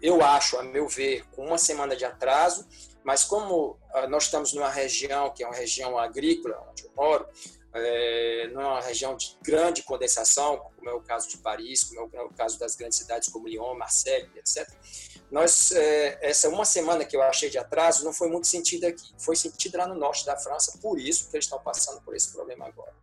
eu 0.00 0.22
acho, 0.22 0.58
a 0.58 0.62
meu 0.62 0.88
ver, 0.88 1.24
com 1.30 1.46
uma 1.46 1.58
semana 1.58 1.96
de 1.96 2.04
atraso, 2.04 2.66
mas 3.02 3.24
como 3.24 3.78
ah, 3.92 4.06
nós 4.06 4.24
estamos 4.24 4.52
numa 4.54 4.70
região 4.70 5.30
que 5.30 5.44
é 5.44 5.46
uma 5.46 5.54
região 5.54 5.98
agrícola, 5.98 6.66
onde 6.70 6.84
eu 6.84 6.92
moro, 6.96 7.28
é, 7.74 8.48
numa 8.52 8.80
região 8.80 9.16
de 9.16 9.36
grande 9.42 9.82
condensação, 9.82 10.70
como 10.76 10.88
é 10.88 10.92
o 10.92 11.00
caso 11.00 11.28
de 11.28 11.38
Paris, 11.38 11.84
como 11.84 12.08
é 12.12 12.22
o 12.22 12.30
caso 12.30 12.58
das 12.58 12.76
grandes 12.76 12.98
cidades 12.98 13.28
como 13.28 13.48
Lyon, 13.48 13.74
Marseille, 13.74 14.30
etc. 14.36 14.68
Nós, 15.30 15.72
é, 15.72 16.18
essa 16.22 16.48
uma 16.48 16.64
semana 16.64 17.04
que 17.04 17.16
eu 17.16 17.22
achei 17.22 17.50
de 17.50 17.58
atraso 17.58 18.04
não 18.04 18.12
foi 18.12 18.28
muito 18.28 18.46
sentido 18.46 18.84
aqui, 18.84 19.12
foi 19.18 19.34
sentido 19.34 19.76
lá 19.76 19.88
no 19.88 19.96
norte 19.96 20.24
da 20.24 20.36
França, 20.36 20.78
por 20.80 20.98
isso 21.00 21.28
que 21.28 21.36
eles 21.36 21.46
estão 21.46 21.58
passando 21.58 22.00
por 22.02 22.14
esse 22.14 22.32
problema 22.32 22.66
agora. 22.66 22.94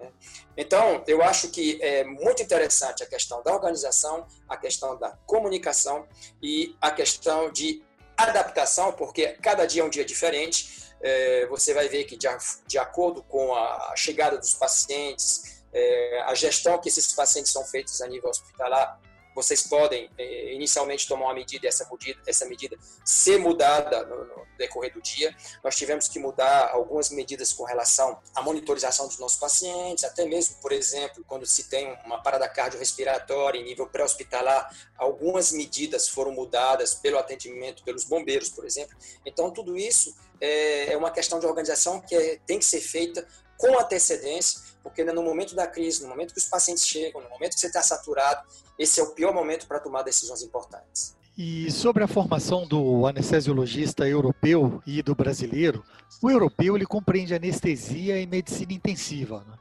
Né? 0.00 0.10
Então, 0.56 1.04
eu 1.06 1.22
acho 1.22 1.48
que 1.48 1.78
é 1.82 2.02
muito 2.04 2.42
interessante 2.42 3.02
a 3.02 3.06
questão 3.06 3.42
da 3.42 3.52
organização, 3.52 4.26
a 4.48 4.56
questão 4.56 4.98
da 4.98 5.10
comunicação 5.26 6.08
e 6.42 6.74
a 6.80 6.90
questão 6.90 7.52
de 7.52 7.82
adaptação, 8.16 8.92
porque 8.92 9.28
cada 9.42 9.66
dia 9.66 9.82
é 9.82 9.84
um 9.84 9.90
dia 9.90 10.04
diferente 10.04 10.93
é, 11.04 11.46
você 11.46 11.74
vai 11.74 11.86
ver 11.86 12.04
que, 12.04 12.16
de, 12.16 12.26
de, 12.66 12.78
acordo 12.78 13.22
com 13.22 13.54
a 13.54 13.94
chegada 13.94 14.38
dos 14.38 14.54
pacientes, 14.54 15.62
é, 15.70 16.22
a 16.22 16.34
gestão 16.34 16.78
que 16.78 16.88
esses 16.88 17.12
pacientes 17.12 17.52
são 17.52 17.62
feitos 17.62 18.00
a 18.00 18.08
nível 18.08 18.30
hospitalar, 18.30 18.98
vocês 19.34 19.62
podem 19.62 20.10
é, 20.16 20.54
inicialmente 20.54 21.06
tomar 21.08 21.26
uma 21.26 21.34
medida, 21.34 21.66
essa 21.66 21.88
medida, 21.90 22.20
essa 22.26 22.46
medida 22.46 22.76
ser 23.04 23.38
mudada 23.38 24.04
no, 24.04 24.44
decorrer 24.56 24.92
do 24.92 25.02
dia. 25.02 25.34
Nós 25.62 25.76
tivemos 25.76 26.08
que 26.08 26.18
mudar 26.18 26.70
algumas 26.70 27.10
medidas 27.10 27.52
com 27.52 27.64
relação 27.64 28.20
à 28.34 28.42
monitorização 28.42 29.06
dos 29.06 29.18
nossos 29.18 29.38
pacientes, 29.38 30.04
até 30.04 30.24
mesmo, 30.24 30.56
por 30.60 30.72
exemplo, 30.72 31.24
quando 31.26 31.46
se 31.46 31.68
tem 31.68 31.96
uma 32.04 32.22
parada 32.22 32.48
cardiorrespiratória 32.48 33.58
em 33.58 33.64
nível 33.64 33.86
pré-hospitalar, 33.86 34.70
algumas 34.96 35.52
medidas 35.52 36.08
foram 36.08 36.32
mudadas 36.32 36.94
pelo 36.94 37.18
atendimento 37.18 37.82
pelos 37.84 38.04
bombeiros, 38.04 38.48
por 38.48 38.64
exemplo. 38.64 38.96
Então, 39.26 39.50
tudo 39.50 39.76
isso 39.76 40.14
é, 40.40 40.92
é 40.92 40.96
uma 40.96 41.10
questão 41.10 41.38
de 41.38 41.46
organização 41.46 42.00
que 42.00 42.14
é, 42.14 42.38
tem 42.46 42.58
que 42.58 42.64
ser 42.64 42.80
feita 42.80 43.26
com 43.56 43.78
antecedência, 43.78 44.60
porque 44.84 45.02
no 45.02 45.22
momento 45.22 45.56
da 45.56 45.66
crise, 45.66 46.02
no 46.02 46.08
momento 46.10 46.34
que 46.34 46.38
os 46.38 46.46
pacientes 46.46 46.86
chegam, 46.86 47.22
no 47.22 47.30
momento 47.30 47.54
que 47.54 47.60
você 47.60 47.68
está 47.68 47.82
saturado, 47.82 48.46
esse 48.78 49.00
é 49.00 49.02
o 49.02 49.10
pior 49.12 49.32
momento 49.32 49.66
para 49.66 49.80
tomar 49.80 50.02
decisões 50.02 50.42
importantes. 50.42 51.16
E 51.36 51.68
sobre 51.72 52.04
a 52.04 52.06
formação 52.06 52.64
do 52.66 53.06
anestesiologista 53.06 54.06
europeu 54.06 54.80
e 54.86 55.02
do 55.02 55.14
brasileiro, 55.14 55.82
o 56.22 56.30
europeu 56.30 56.76
ele 56.76 56.86
compreende 56.86 57.34
anestesia 57.34 58.20
e 58.20 58.26
medicina 58.26 58.74
intensiva. 58.74 59.44
Né? 59.48 59.56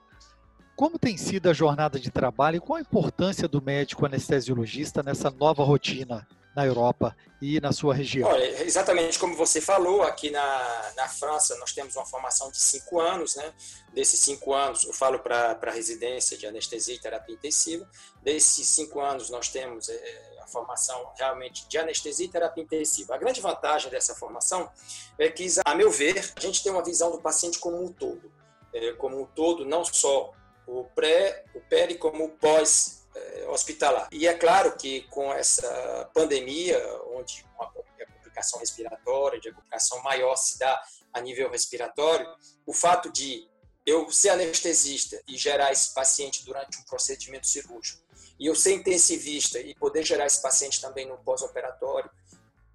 Como 0.75 0.99
tem 0.99 1.17
sido 1.17 1.49
a 1.49 1.53
jornada 1.53 1.99
de 1.99 2.11
trabalho 2.11 2.57
e 2.57 2.59
qual 2.59 2.77
a 2.77 2.81
importância 2.81 3.47
do 3.47 3.61
médico 3.61 4.05
anestesiologista 4.05 5.01
nessa 5.01 5.31
nova 5.31 5.63
rotina 5.63 6.27
na 6.55 6.65
Europa 6.65 7.15
e 7.41 7.59
na 7.59 7.71
sua 7.71 7.93
região? 7.93 8.29
Olha, 8.29 8.63
exatamente 8.63 9.19
como 9.19 9.35
você 9.35 9.59
falou, 9.59 10.03
aqui 10.03 10.29
na, 10.29 10.91
na 10.95 11.07
França 11.07 11.57
nós 11.57 11.73
temos 11.73 11.95
uma 11.95 12.05
formação 12.05 12.51
de 12.51 12.57
cinco 12.57 12.99
anos, 12.99 13.35
né? 13.35 13.53
Desses 13.93 14.19
cinco 14.19 14.53
anos, 14.53 14.83
eu 14.83 14.93
falo 14.93 15.19
para 15.19 15.59
a 15.61 15.71
residência 15.71 16.37
de 16.37 16.45
anestesia 16.47 16.95
e 16.95 16.99
terapia 16.99 17.35
intensiva, 17.35 17.89
desses 18.21 18.67
cinco 18.67 19.01
anos 19.01 19.29
nós 19.29 19.49
temos 19.49 19.89
é, 19.89 20.39
a 20.41 20.47
formação 20.47 21.11
realmente 21.17 21.67
de 21.67 21.77
anestesia 21.77 22.25
e 22.25 22.29
terapia 22.29 22.63
intensiva. 22.63 23.15
A 23.15 23.17
grande 23.17 23.41
vantagem 23.41 23.89
dessa 23.89 24.15
formação 24.15 24.69
é 25.17 25.29
que, 25.29 25.47
a 25.65 25.75
meu 25.75 25.91
ver, 25.91 26.31
a 26.35 26.39
gente 26.39 26.63
tem 26.63 26.71
uma 26.71 26.83
visão 26.83 27.11
do 27.11 27.19
paciente 27.19 27.59
como 27.59 27.83
um 27.83 27.91
todo. 27.91 28.31
É, 28.73 28.93
como 28.93 29.21
um 29.21 29.25
todo, 29.25 29.65
não 29.65 29.85
só 29.85 30.31
o 30.65 30.83
pré, 30.95 31.43
o 31.53 31.61
peri 31.61 31.95
como 31.95 32.25
o 32.25 32.29
pós 32.29 33.02
hospitalar. 33.49 34.07
E 34.11 34.27
é 34.27 34.33
claro 34.33 34.75
que 34.75 35.01
com 35.09 35.31
essa 35.33 36.09
pandemia, 36.13 36.79
onde 37.15 37.45
a 37.59 37.65
complicação 38.05 38.59
respiratória, 38.59 39.39
de 39.39 39.51
complicação 39.51 40.01
maior 40.01 40.35
se 40.35 40.57
dá 40.57 40.81
a 41.13 41.21
nível 41.21 41.49
respiratório, 41.49 42.27
o 42.65 42.73
fato 42.73 43.11
de 43.11 43.47
eu 43.85 44.09
ser 44.11 44.29
anestesista 44.29 45.21
e 45.27 45.37
gerar 45.37 45.71
esse 45.71 45.93
paciente 45.93 46.43
durante 46.45 46.79
um 46.79 46.83
procedimento 46.83 47.47
cirúrgico, 47.47 48.01
e 48.39 48.47
eu 48.47 48.55
ser 48.55 48.73
intensivista 48.73 49.59
e 49.59 49.75
poder 49.75 50.03
gerar 50.03 50.25
esse 50.25 50.41
paciente 50.41 50.81
também 50.81 51.07
no 51.07 51.17
pós-operatório, 51.17 52.09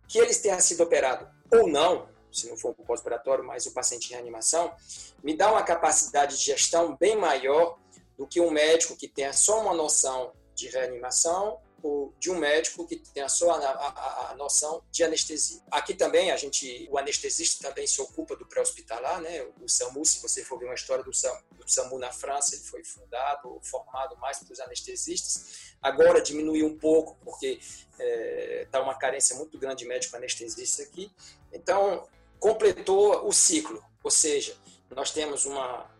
que 0.06 0.18
eles 0.18 0.38
tenham 0.38 0.60
sido 0.60 0.82
operados 0.82 1.28
ou 1.52 1.66
não, 1.66 2.08
se 2.30 2.48
não 2.48 2.56
for 2.56 2.74
um 2.78 2.84
pós-operatório, 2.84 3.44
mas 3.44 3.66
o 3.66 3.72
paciente 3.72 4.10
em 4.10 4.14
reanimação, 4.14 4.74
me 5.22 5.36
dá 5.36 5.50
uma 5.50 5.62
capacidade 5.62 6.38
de 6.38 6.44
gestão 6.44 6.96
bem 6.96 7.16
maior 7.16 7.78
do 8.18 8.26
que 8.26 8.40
um 8.40 8.50
médico 8.50 8.96
que 8.96 9.06
tenha 9.06 9.32
só 9.32 9.60
uma 9.60 9.72
noção 9.72 10.32
de 10.54 10.68
reanimação 10.68 11.60
ou 11.82 12.12
de 12.18 12.30
um 12.30 12.36
médico 12.36 12.86
que 12.86 12.96
tenha 12.96 13.28
só 13.28 13.52
a, 13.52 13.58
a, 13.58 14.30
a, 14.32 14.36
noção 14.36 14.82
de 14.90 15.04
anestesia. 15.04 15.60
Aqui 15.70 15.94
também 15.94 16.32
a 16.32 16.36
gente, 16.36 16.88
o 16.90 16.98
anestesista 16.98 17.68
também 17.68 17.86
se 17.86 18.00
ocupa 18.00 18.34
do 18.34 18.44
pré-hospitalar, 18.46 19.20
né? 19.20 19.46
O 19.62 19.68
SAMU, 19.68 20.04
se 20.04 20.20
você 20.20 20.44
for 20.44 20.58
ver 20.58 20.64
uma 20.64 20.74
história 20.74 21.04
do 21.04 21.14
SAMU, 21.14 21.40
do 21.56 21.70
SAMU 21.70 21.98
na 21.98 22.10
França, 22.10 22.56
ele 22.56 22.64
foi 22.64 22.82
fundado, 22.84 23.60
formado 23.62 24.16
mais 24.16 24.38
para 24.38 24.52
os 24.52 24.60
anestesistas. 24.60 25.74
Agora 25.80 26.20
diminuiu 26.20 26.66
um 26.66 26.76
pouco 26.76 27.16
porque 27.24 27.60
está 27.60 28.00
é, 28.00 28.66
tá 28.70 28.82
uma 28.82 28.96
carência 28.96 29.36
muito 29.36 29.56
grande 29.56 29.84
de 29.84 29.86
médico 29.86 30.16
anestesista 30.16 30.82
aqui. 30.82 31.12
Então 31.52 32.08
completou 32.40 33.26
o 33.26 33.32
ciclo, 33.32 33.84
ou 34.02 34.10
seja, 34.10 34.56
nós 34.90 35.10
temos 35.10 35.44
um 35.44 35.54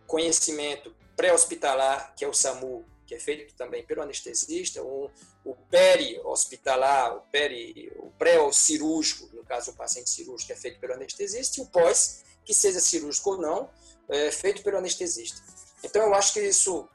conhecimento 0.07 0.93
pré-hospitalar, 1.19 2.13
que 2.15 2.23
é 2.23 2.27
o 2.29 2.33
SAMU, 2.33 2.85
que 3.05 3.13
é 3.13 3.19
feito 3.19 3.53
também 3.55 3.85
pelo 3.85 4.01
anestesista, 4.01 4.81
o, 4.81 5.11
o 5.43 5.53
peri-hospitalar, 5.69 7.17
o, 7.17 7.21
peri, 7.29 7.91
o 7.97 8.09
pré-cirúrgico, 8.11 9.29
no 9.35 9.43
caso 9.43 9.71
o 9.71 9.73
paciente 9.75 10.09
cirúrgico, 10.09 10.53
é 10.53 10.55
feito 10.55 10.79
pelo 10.79 10.93
anestesista, 10.93 11.59
e 11.59 11.63
o 11.63 11.65
pós, 11.65 12.23
que 12.45 12.53
seja 12.53 12.79
cirúrgico 12.79 13.31
ou 13.31 13.37
não, 13.37 13.69
é 14.07 14.31
feito 14.31 14.63
pelo 14.63 14.77
anestesista. 14.77 15.41
Então, 15.83 16.03
eu 16.03 16.13
acho 16.13 16.31
que 16.31 16.39
isso 16.39 16.87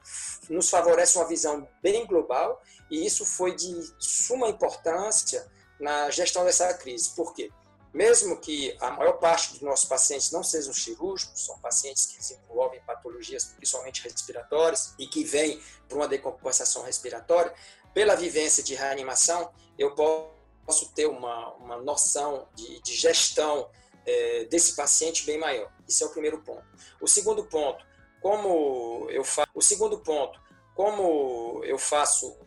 nos 0.49 0.71
favorece 0.71 1.19
uma 1.19 1.27
visão 1.27 1.69
bem 1.83 2.07
global 2.07 2.59
e 2.89 3.05
isso 3.05 3.23
foi 3.27 3.55
de 3.55 3.75
suma 3.99 4.49
importância 4.49 5.45
na 5.79 6.09
gestão 6.09 6.43
dessa 6.43 6.73
crise. 6.73 7.13
Por 7.15 7.31
quê? 7.31 7.51
Mesmo 7.95 8.35
que 8.35 8.75
a 8.81 8.91
maior 8.91 9.13
parte 9.13 9.53
dos 9.53 9.61
nossos 9.61 9.85
pacientes 9.85 10.29
não 10.29 10.43
sejam 10.43 10.73
cirúrgicos, 10.73 11.45
são 11.45 11.57
pacientes 11.59 12.05
que 12.05 12.17
desenvolvem 12.17 12.81
patologias 12.81 13.45
principalmente 13.55 14.03
respiratórias 14.03 14.93
e 14.99 15.07
que 15.07 15.23
vêm 15.23 15.63
por 15.87 15.95
uma 15.95 16.07
decompensação 16.07 16.83
respiratória, 16.83 17.53
pela 17.93 18.13
vivência 18.13 18.61
de 18.61 18.75
reanimação, 18.75 19.49
eu 19.79 19.95
posso 19.95 20.91
ter 20.93 21.05
uma, 21.05 21.53
uma 21.53 21.77
noção 21.77 22.49
de, 22.53 22.81
de 22.81 22.93
gestão 22.93 23.69
é, 24.05 24.43
desse 24.43 24.75
paciente 24.75 25.25
bem 25.25 25.37
maior. 25.37 25.71
Isso 25.87 26.03
é 26.03 26.07
o 26.07 26.09
primeiro 26.09 26.41
ponto. 26.41 26.65
O 26.99 27.07
segundo 27.07 27.45
ponto, 27.45 27.85
como 28.21 29.07
eu 29.09 29.23
faço, 29.23 29.51
o 29.55 29.61
segundo 29.61 29.99
ponto, 29.99 30.37
como 30.75 31.63
eu 31.63 31.79
faço 31.79 32.37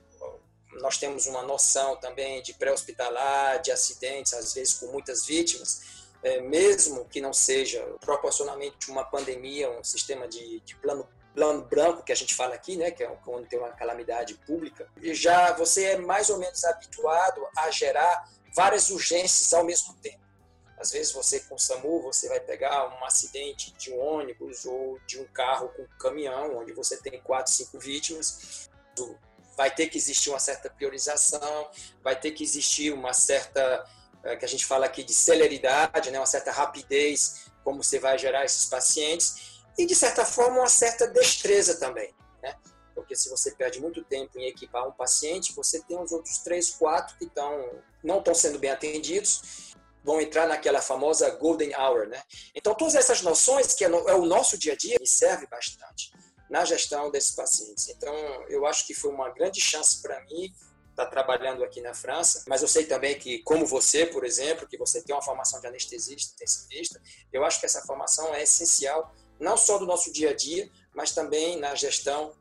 nós 0.80 0.98
temos 0.98 1.26
uma 1.26 1.42
noção 1.42 1.96
também 1.96 2.42
de 2.42 2.54
pré-hospitalar, 2.54 3.60
de 3.60 3.70
acidentes, 3.70 4.32
às 4.32 4.54
vezes 4.54 4.74
com 4.74 4.86
muitas 4.86 5.26
vítimas, 5.26 6.08
é, 6.22 6.40
mesmo 6.40 7.04
que 7.06 7.20
não 7.20 7.32
seja 7.32 7.82
proporcionalmente 8.00 8.90
uma 8.90 9.04
pandemia, 9.04 9.70
um 9.70 9.84
sistema 9.84 10.26
de, 10.26 10.60
de 10.60 10.76
plano 10.76 11.08
plano 11.34 11.62
branco 11.62 12.02
que 12.02 12.10
a 12.10 12.16
gente 12.16 12.34
fala 12.34 12.56
aqui, 12.56 12.76
né, 12.76 12.90
que 12.90 13.04
é 13.04 13.06
quando 13.24 13.46
tem 13.46 13.60
uma 13.60 13.70
calamidade 13.70 14.34
pública, 14.44 14.88
e 15.00 15.14
já 15.14 15.52
você 15.52 15.84
é 15.84 15.96
mais 15.96 16.30
ou 16.30 16.38
menos 16.38 16.64
habituado 16.64 17.46
a 17.56 17.70
gerar 17.70 18.28
várias 18.56 18.90
urgências 18.90 19.52
ao 19.52 19.62
mesmo 19.62 19.94
tempo. 20.02 20.18
Às 20.76 20.90
vezes 20.90 21.12
você 21.12 21.38
com 21.40 21.54
o 21.54 21.58
SAMU, 21.58 22.02
você 22.02 22.28
vai 22.28 22.40
pegar 22.40 22.88
um 22.88 23.04
acidente 23.04 23.72
de 23.74 23.92
um 23.92 24.00
ônibus 24.00 24.64
ou 24.64 24.98
de 25.06 25.20
um 25.20 25.26
carro 25.26 25.68
com 25.68 25.82
um 25.82 25.98
caminhão, 25.98 26.56
onde 26.56 26.72
você 26.72 26.96
tem 26.96 27.20
quatro, 27.20 27.52
cinco 27.52 27.78
vítimas 27.78 28.68
vai 29.58 29.74
ter 29.74 29.88
que 29.88 29.98
existir 29.98 30.30
uma 30.30 30.38
certa 30.38 30.70
priorização, 30.70 31.68
vai 32.00 32.18
ter 32.18 32.30
que 32.30 32.44
existir 32.44 32.92
uma 32.92 33.12
certa, 33.12 33.84
eh, 34.22 34.36
que 34.36 34.44
a 34.44 34.48
gente 34.48 34.64
fala 34.64 34.86
aqui 34.86 35.02
de 35.02 35.12
celeridade, 35.12 36.12
né, 36.12 36.20
uma 36.20 36.26
certa 36.26 36.52
rapidez, 36.52 37.50
como 37.64 37.82
você 37.82 37.98
vai 37.98 38.16
gerar 38.16 38.44
esses 38.44 38.66
pacientes, 38.66 39.58
e 39.76 39.84
de 39.84 39.96
certa 39.96 40.24
forma 40.24 40.60
uma 40.60 40.68
certa 40.68 41.08
destreza 41.08 41.74
também, 41.74 42.14
né? 42.40 42.54
Porque 42.94 43.16
se 43.16 43.28
você 43.28 43.50
perde 43.50 43.80
muito 43.80 44.04
tempo 44.04 44.38
em 44.38 44.46
equipar 44.46 44.86
um 44.86 44.92
paciente, 44.92 45.52
você 45.52 45.82
tem 45.82 46.00
os 46.00 46.12
outros 46.12 46.38
três, 46.38 46.70
quatro 46.70 47.16
que 47.18 47.24
estão, 47.24 47.82
não 48.02 48.20
estão 48.20 48.34
sendo 48.34 48.60
bem 48.60 48.70
atendidos, 48.70 49.74
vão 50.04 50.20
entrar 50.20 50.46
naquela 50.46 50.80
famosa 50.80 51.30
golden 51.30 51.74
hour, 51.74 52.06
né? 52.06 52.22
Então 52.54 52.76
todas 52.76 52.94
essas 52.94 53.22
noções 53.22 53.74
que 53.74 53.84
é, 53.84 53.88
no, 53.88 54.08
é 54.08 54.14
o 54.14 54.24
nosso 54.24 54.56
dia 54.56 54.74
a 54.74 54.76
dia 54.76 54.96
me 55.00 55.06
serve 55.06 55.48
bastante 55.48 56.12
na 56.48 56.64
gestão 56.64 57.10
desses 57.10 57.32
pacientes. 57.32 57.88
Então, 57.88 58.14
eu 58.48 58.66
acho 58.66 58.86
que 58.86 58.94
foi 58.94 59.10
uma 59.10 59.30
grande 59.30 59.60
chance 59.60 60.00
para 60.00 60.20
mim 60.24 60.52
estar 60.90 61.04
tá 61.04 61.06
trabalhando 61.06 61.62
aqui 61.62 61.80
na 61.80 61.94
França, 61.94 62.44
mas 62.48 62.62
eu 62.62 62.68
sei 62.68 62.84
também 62.84 63.18
que, 63.18 63.38
como 63.40 63.64
você, 63.66 64.06
por 64.06 64.24
exemplo, 64.24 64.66
que 64.66 64.76
você 64.76 65.02
tem 65.02 65.14
uma 65.14 65.22
formação 65.22 65.60
de 65.60 65.66
anestesista, 65.66 66.34
intensivista, 66.34 67.00
eu 67.32 67.44
acho 67.44 67.60
que 67.60 67.66
essa 67.66 67.82
formação 67.82 68.34
é 68.34 68.42
essencial, 68.42 69.14
não 69.38 69.56
só 69.56 69.78
do 69.78 69.86
nosso 69.86 70.12
dia 70.12 70.30
a 70.30 70.34
dia, 70.34 70.68
mas 70.94 71.12
também 71.12 71.58
na 71.58 71.74
gestão 71.76 72.34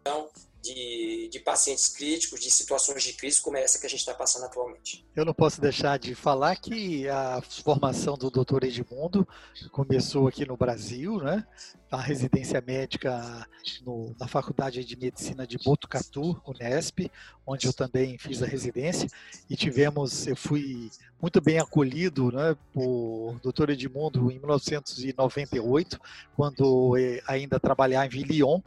de, 0.74 1.30
de, 1.30 1.40
pacientes 1.40 1.88
críticos, 1.90 2.40
de 2.40 2.52
situações 2.52 3.04
de 3.04 3.14
crise 3.14 3.42
como 3.42 3.58
essa 3.58 3.80
que 3.80 3.86
a 3.86 3.90
gente 3.90 4.00
está 4.00 4.14
passando 4.14 4.46
atualmente. 4.46 5.06
Eu 5.16 5.26
não 5.26 5.34
posso 5.34 5.62
deixar 5.62 5.98
de 5.98 6.14
falar 6.14 6.56
que 6.56 7.08
a 7.08 7.42
formação 7.42 8.18
do 8.18 8.30
Dr. 8.30 8.66
Edmundo 8.66 9.28
começou 9.72 10.28
aqui 10.28 10.46
no 10.46 10.58
Brasil, 10.58 11.18
né? 11.18 11.46
A 11.90 12.02
residência 12.02 12.62
médica 12.66 13.48
no, 13.86 14.14
na 14.20 14.28
Faculdade 14.28 14.84
de 14.84 14.98
Medicina 14.98 15.48
de 15.48 15.58
Botucatu, 15.58 16.42
Unesp, 16.46 17.10
onde 17.46 17.66
eu 17.66 17.74
também 17.74 18.18
fiz 18.18 18.44
a 18.44 18.46
residência 18.46 19.10
e 19.50 19.56
tivemos, 19.56 20.28
eu 20.28 20.36
fui 20.36 20.92
muito 21.22 21.42
bem 21.42 21.60
acolhido, 21.60 22.32
né, 22.32 22.56
por 22.74 23.40
Dr. 23.42 23.72
Edmundo 23.72 24.30
em 24.32 24.38
1998, 24.38 26.00
quando 26.36 26.98
eh, 26.98 27.22
ainda 27.26 27.60
trabalhava 27.60 28.16
em 28.16 28.24
Lyon 28.24 28.62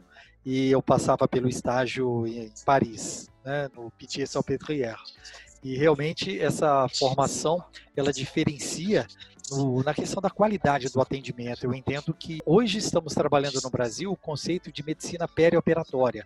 e 0.45 0.71
eu 0.71 0.81
passava 0.81 1.27
pelo 1.27 1.47
estágio 1.47 2.25
em 2.25 2.51
Paris, 2.65 3.29
né, 3.43 3.69
no 3.75 3.91
Pitié 3.91 4.25
Salpêtrière. 4.25 4.97
E 5.63 5.75
realmente 5.75 6.39
essa 6.39 6.87
formação 6.89 7.63
ela 7.95 8.11
diferencia 8.11 9.05
no, 9.51 9.83
na 9.83 9.93
questão 9.93 10.21
da 10.21 10.29
qualidade 10.29 10.89
do 10.89 10.99
atendimento. 10.99 11.65
Eu 11.65 11.73
entendo 11.73 12.13
que 12.13 12.39
hoje 12.45 12.79
estamos 12.79 13.13
trabalhando 13.13 13.59
no 13.61 13.69
Brasil 13.69 14.11
o 14.11 14.17
conceito 14.17 14.71
de 14.71 14.83
medicina 14.83 15.27
perioperatória, 15.27 16.25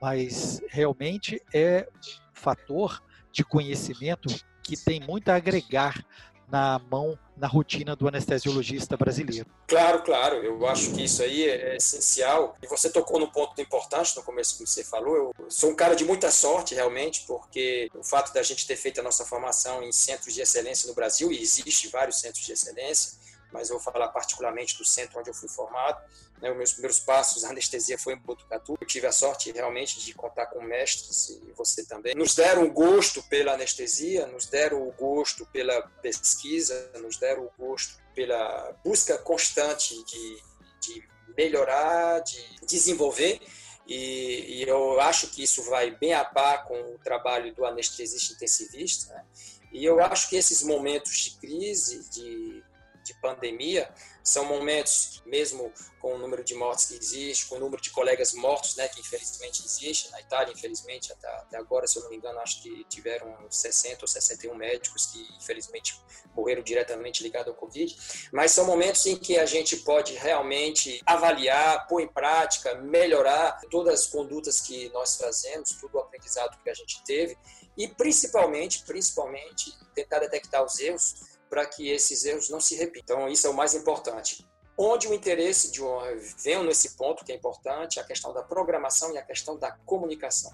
mas 0.00 0.60
realmente 0.68 1.40
é 1.52 1.88
um 1.90 2.34
fator 2.34 3.02
de 3.32 3.42
conhecimento 3.44 4.28
que 4.62 4.76
tem 4.76 5.00
muito 5.00 5.28
a 5.30 5.36
agregar 5.36 6.04
na 6.50 6.80
mão, 6.90 7.18
na 7.36 7.46
rotina 7.46 7.96
do 7.96 8.06
anestesiologista 8.06 8.96
brasileiro. 8.96 9.46
Claro, 9.66 10.02
claro. 10.02 10.36
Eu 10.36 10.66
acho 10.66 10.92
que 10.92 11.04
isso 11.04 11.22
aí 11.22 11.48
é 11.48 11.76
essencial. 11.76 12.56
E 12.62 12.66
você 12.66 12.90
tocou 12.90 13.18
num 13.18 13.26
ponto 13.26 13.60
importante 13.60 14.16
no 14.16 14.22
começo 14.22 14.58
que 14.58 14.66
você 14.66 14.84
falou. 14.84 15.32
Eu 15.38 15.50
sou 15.50 15.70
um 15.70 15.74
cara 15.74 15.94
de 15.94 16.04
muita 16.04 16.30
sorte, 16.30 16.74
realmente, 16.74 17.24
porque 17.26 17.90
o 17.94 18.04
fato 18.04 18.32
da 18.32 18.42
gente 18.42 18.66
ter 18.66 18.76
feito 18.76 19.00
a 19.00 19.02
nossa 19.02 19.24
formação 19.24 19.82
em 19.82 19.92
centros 19.92 20.34
de 20.34 20.40
excelência 20.40 20.88
no 20.88 20.94
Brasil, 20.94 21.32
e 21.32 21.40
existe 21.40 21.88
vários 21.88 22.20
centros 22.20 22.44
de 22.44 22.52
excelência, 22.52 23.18
mas 23.54 23.70
eu 23.70 23.78
vou 23.78 23.92
falar 23.92 24.08
particularmente 24.08 24.76
do 24.76 24.84
centro 24.84 25.20
onde 25.20 25.30
eu 25.30 25.34
fui 25.34 25.48
formado. 25.48 26.02
Né, 26.42 26.50
os 26.50 26.56
meus 26.56 26.72
primeiros 26.72 26.98
passos, 26.98 27.44
a 27.44 27.50
anestesia 27.50 27.96
foi 27.96 28.14
em 28.14 28.18
Botucatu. 28.18 28.76
Eu 28.80 28.86
tive 28.86 29.06
a 29.06 29.12
sorte 29.12 29.52
realmente 29.52 30.04
de 30.04 30.12
contar 30.12 30.46
com 30.46 30.60
mestres, 30.60 31.30
e 31.30 31.52
você 31.52 31.84
também. 31.84 32.16
Nos 32.16 32.34
deram 32.34 32.64
o 32.64 32.72
gosto 32.72 33.22
pela 33.22 33.54
anestesia, 33.54 34.26
nos 34.26 34.46
deram 34.46 34.82
o 34.82 34.90
gosto 34.90 35.46
pela 35.46 35.80
pesquisa, 36.02 36.90
nos 37.00 37.16
deram 37.16 37.44
o 37.44 37.52
gosto 37.56 38.02
pela 38.12 38.72
busca 38.84 39.16
constante 39.18 39.94
de, 40.04 40.42
de 40.80 41.08
melhorar, 41.38 42.20
de 42.20 42.44
desenvolver. 42.66 43.40
E, 43.86 44.62
e, 44.62 44.62
eu 44.68 44.98
acho 45.00 45.28
que 45.28 45.44
isso 45.44 45.62
vai 45.64 45.92
bem 45.92 46.12
a 46.14 46.24
par 46.24 46.64
com 46.64 46.74
o 46.74 46.98
trabalho 46.98 47.54
do 47.54 47.64
anestesista 47.64 48.32
intensivista. 48.32 49.14
Né? 49.14 49.24
E 49.72 49.84
eu 49.84 50.02
acho 50.02 50.28
que 50.28 50.36
esses 50.36 50.62
momentos 50.62 51.16
de 51.18 51.30
crise, 51.32 52.08
de 52.10 52.62
de 53.04 53.14
pandemia 53.14 53.92
São 54.22 54.44
momentos, 54.46 55.22
mesmo 55.26 55.72
com 56.00 56.14
o 56.14 56.18
número 56.18 56.42
de 56.42 56.54
mortes 56.54 56.86
que 56.86 56.94
existe, 56.94 57.46
com 57.46 57.56
o 57.56 57.60
número 57.60 57.80
de 57.80 57.90
colegas 57.90 58.32
mortos, 58.32 58.74
né, 58.76 58.88
que 58.88 59.00
infelizmente 59.00 59.64
existe 59.64 60.10
na 60.10 60.20
Itália, 60.20 60.52
infelizmente 60.52 61.12
até, 61.12 61.28
até 61.28 61.56
agora, 61.58 61.86
se 61.86 61.98
eu 61.98 62.02
não 62.02 62.10
me 62.10 62.16
engano, 62.16 62.38
acho 62.40 62.62
que 62.62 62.84
tiveram 62.84 63.36
60 63.50 63.98
ou 64.02 64.08
61 64.08 64.54
médicos 64.54 65.06
que 65.06 65.20
infelizmente 65.36 66.00
morreram 66.34 66.62
diretamente 66.62 67.22
ligados 67.22 67.48
ao 67.48 67.54
Covid. 67.54 67.96
Mas 68.32 68.50
são 68.50 68.66
momentos 68.66 69.04
em 69.06 69.16
que 69.16 69.38
a 69.38 69.46
gente 69.46 69.76
pode 69.78 70.14
realmente 70.14 71.00
avaliar, 71.06 71.86
pôr 71.86 72.00
em 72.00 72.08
prática, 72.08 72.74
melhorar 72.76 73.60
todas 73.70 74.00
as 74.00 74.06
condutas 74.06 74.60
que 74.60 74.88
nós 74.90 75.16
fazemos, 75.16 75.70
todo 75.80 75.94
o 75.94 76.00
aprendizado 76.00 76.58
que 76.62 76.70
a 76.70 76.74
gente 76.74 77.02
teve 77.04 77.36
e 77.76 77.88
principalmente, 77.88 78.84
principalmente 78.84 79.72
tentar 79.94 80.20
detectar 80.20 80.64
os 80.64 80.78
erros 80.78 81.33
para 81.48 81.66
que 81.66 81.88
esses 81.88 82.24
erros 82.24 82.48
não 82.48 82.60
se 82.60 82.74
repitam. 82.74 83.16
Então, 83.16 83.28
isso 83.28 83.46
é 83.46 83.50
o 83.50 83.54
mais 83.54 83.74
importante. 83.74 84.46
Onde 84.76 85.06
o 85.06 85.14
interesse 85.14 85.70
de 85.70 85.82
um 85.82 85.98
vem 86.42 86.62
nesse 86.64 86.96
ponto 86.96 87.24
que 87.24 87.32
é 87.32 87.34
importante, 87.34 88.00
a 88.00 88.04
questão 88.04 88.32
da 88.32 88.42
programação 88.42 89.12
e 89.12 89.18
a 89.18 89.22
questão 89.22 89.56
da 89.56 89.70
comunicação. 89.70 90.52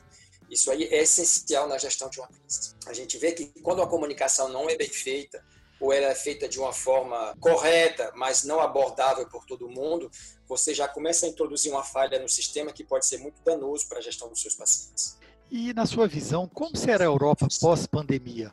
Isso 0.51 0.71
aí 0.71 0.85
é 0.85 1.03
essencial 1.03 1.69
na 1.69 1.79
gestão 1.79 2.11
de 2.11 2.19
uma 2.19 2.29
crise. 2.29 2.75
A 2.87 2.93
gente 2.93 3.17
vê 3.17 3.33
que 3.33 3.47
quando 3.63 3.81
a 3.81 3.87
comunicação 3.87 4.49
não 4.49 4.69
é 4.69 4.77
bem 4.77 4.89
feita, 4.89 5.43
ou 5.81 5.93
ela 5.93 6.09
é 6.09 6.15
feita 6.15 6.47
de 6.47 6.59
uma 6.59 6.73
forma 6.73 7.35
correta, 7.41 8.13
mas 8.15 8.45
não 8.45 8.61
abordável 8.61 9.27
por 9.29 9.47
todo 9.47 9.69
mundo, 9.69 10.11
você 10.47 10.75
já 10.75 10.87
começa 10.87 11.25
a 11.25 11.29
introduzir 11.29 11.73
uma 11.73 11.83
falha 11.83 12.19
no 12.21 12.29
sistema 12.29 12.73
que 12.73 12.85
pode 12.85 13.07
ser 13.07 13.19
muito 13.19 13.41
danoso 13.43 13.89
para 13.89 13.99
a 13.99 14.03
gestão 14.03 14.29
dos 14.29 14.43
seus 14.43 14.55
pacientes. 14.55 15.17
E, 15.51 15.73
na 15.73 15.87
sua 15.87 16.07
visão, 16.07 16.47
como 16.47 16.77
será 16.77 17.05
a 17.05 17.07
Europa 17.07 17.49
pós-pandemia? 17.61 18.53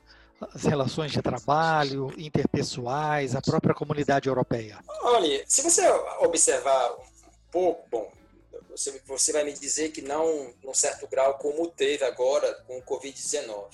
As 0.53 0.63
relações 0.63 1.11
de 1.11 1.21
trabalho, 1.21 2.13
interpessoais, 2.17 3.35
a 3.35 3.41
própria 3.41 3.73
comunidade 3.73 4.29
europeia? 4.29 4.79
Olha, 5.01 5.43
se 5.47 5.61
você 5.61 5.87
observar 6.19 6.91
um 6.93 7.51
pouco, 7.51 7.87
bom, 7.89 8.11
você, 8.69 9.01
você 9.07 9.33
vai 9.33 9.43
me 9.43 9.53
dizer 9.53 9.89
que 9.89 10.01
não, 10.01 10.53
num 10.63 10.73
certo 10.73 11.07
grau, 11.07 11.35
como 11.35 11.67
teve 11.67 12.03
agora 12.05 12.53
com 12.67 12.77
o 12.77 12.83
Covid-19. 12.83 13.65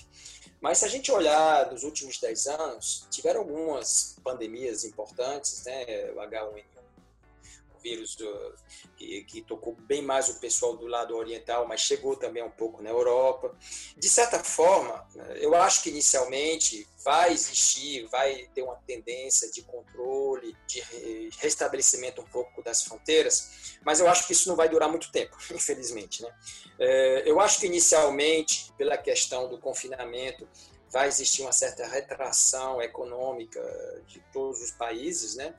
Mas 0.61 0.77
se 0.77 0.85
a 0.85 0.87
gente 0.87 1.11
olhar 1.11 1.69
nos 1.69 1.83
últimos 1.83 2.17
10 2.19 2.47
anos, 2.47 3.05
tiveram 3.11 3.41
algumas 3.41 4.15
pandemias 4.23 4.85
importantes, 4.85 5.65
né? 5.65 6.11
O 6.11 6.19
H1N1 6.19 6.72
vírus 7.83 8.15
do, 8.15 8.55
que, 8.95 9.23
que, 9.25 9.41
tocou 9.41 9.75
bem 9.75 10.01
mais 10.01 10.29
o 10.29 10.39
pessoal 10.39 10.77
do 10.77 10.87
lado 10.87 11.15
oriental, 11.15 11.67
mas 11.67 11.81
chegou 11.81 12.15
também 12.15 12.41
um 12.41 12.49
pouco 12.49 12.81
na 12.81 12.89
Europa. 12.89 13.55
De 13.97 14.09
certa 14.09 14.39
forma, 14.39 15.05
eu 15.35 15.53
acho 15.53 15.83
que 15.83 15.89
inicialmente 15.89 16.87
vai 17.03 17.33
existir, 17.33 18.07
vai 18.07 18.49
ter 18.55 18.61
uma 18.61 18.77
tendência 18.87 19.51
de 19.51 19.61
controle, 19.63 20.55
de 20.65 20.81
restabelecimento 21.39 22.21
um 22.21 22.27
pouco 22.27 22.63
das 22.63 22.83
fronteiras, 22.83 23.77
mas 23.83 23.99
eu 23.99 24.07
acho 24.07 24.25
que 24.25 24.31
isso 24.31 24.47
não 24.47 24.55
vai 24.55 24.69
durar 24.69 24.89
muito 24.89 25.11
tempo, 25.11 25.35
infelizmente. 25.53 26.23
Né? 26.23 26.33
É, 26.79 27.23
eu 27.25 27.39
acho 27.41 27.59
que 27.59 27.67
inicialmente, 27.67 28.71
pela 28.77 28.97
questão 28.97 29.49
do 29.49 29.59
confinamento, 29.59 30.47
vai 30.93 31.07
existir 31.07 31.41
uma 31.41 31.51
certa 31.51 31.87
retração 31.87 32.79
econômica 32.79 33.59
de 34.07 34.19
todos 34.31 34.61
os 34.61 34.71
países, 34.71 35.35
né? 35.35 35.55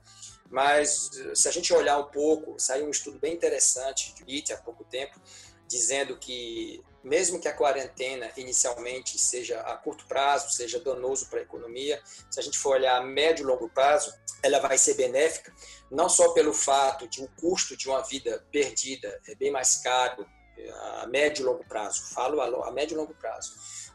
Mas 0.51 1.11
se 1.35 1.49
a 1.49 1.53
gente 1.53 1.73
olhar 1.73 1.99
um 1.99 2.11
pouco, 2.11 2.55
saiu 2.59 2.87
um 2.87 2.91
estudo 2.91 3.19
bem 3.19 3.35
interessante 3.35 4.15
de 4.15 4.23
IT 4.25 4.53
há 4.53 4.59
pouco 4.59 4.85
tempo, 4.85 5.21
dizendo 5.67 6.17
que 6.17 6.83
mesmo 7.03 7.39
que 7.39 7.49
a 7.49 7.53
quarentena 7.53 8.31
inicialmente 8.37 9.19
seja 9.19 9.61
a 9.61 9.77
curto 9.77 10.07
prazo, 10.07 10.51
seja 10.51 10.81
danoso 10.81 11.29
para 11.29 11.41
a 11.41 11.43
economia, 11.43 12.01
se 12.31 12.41
a 12.41 12.43
gente 12.43 12.59
for 12.59 12.77
olhar 12.77 12.97
a 12.97 13.05
médio 13.05 13.43
e 13.43 13.47
longo 13.47 13.69
prazo, 13.69 14.13
ela 14.43 14.59
vai 14.59 14.79
ser 14.79 14.95
benéfica, 14.95 15.53
não 15.91 16.09
só 16.09 16.33
pelo 16.33 16.55
fato 16.55 17.07
de 17.07 17.23
o 17.23 17.29
custo 17.39 17.77
de 17.77 17.89
uma 17.89 18.01
vida 18.03 18.45
perdida 18.51 19.21
é 19.29 19.35
bem 19.35 19.51
mais 19.51 19.77
caro 19.77 20.27
a 21.03 21.07
médio 21.07 21.43
e 21.43 21.45
longo 21.45 21.65
prazo, 21.65 22.15
falo 22.15 22.41
a 22.41 22.71
médio 22.73 22.95
e 22.95 22.97
longo 22.97 23.15
prazo, 23.15 23.53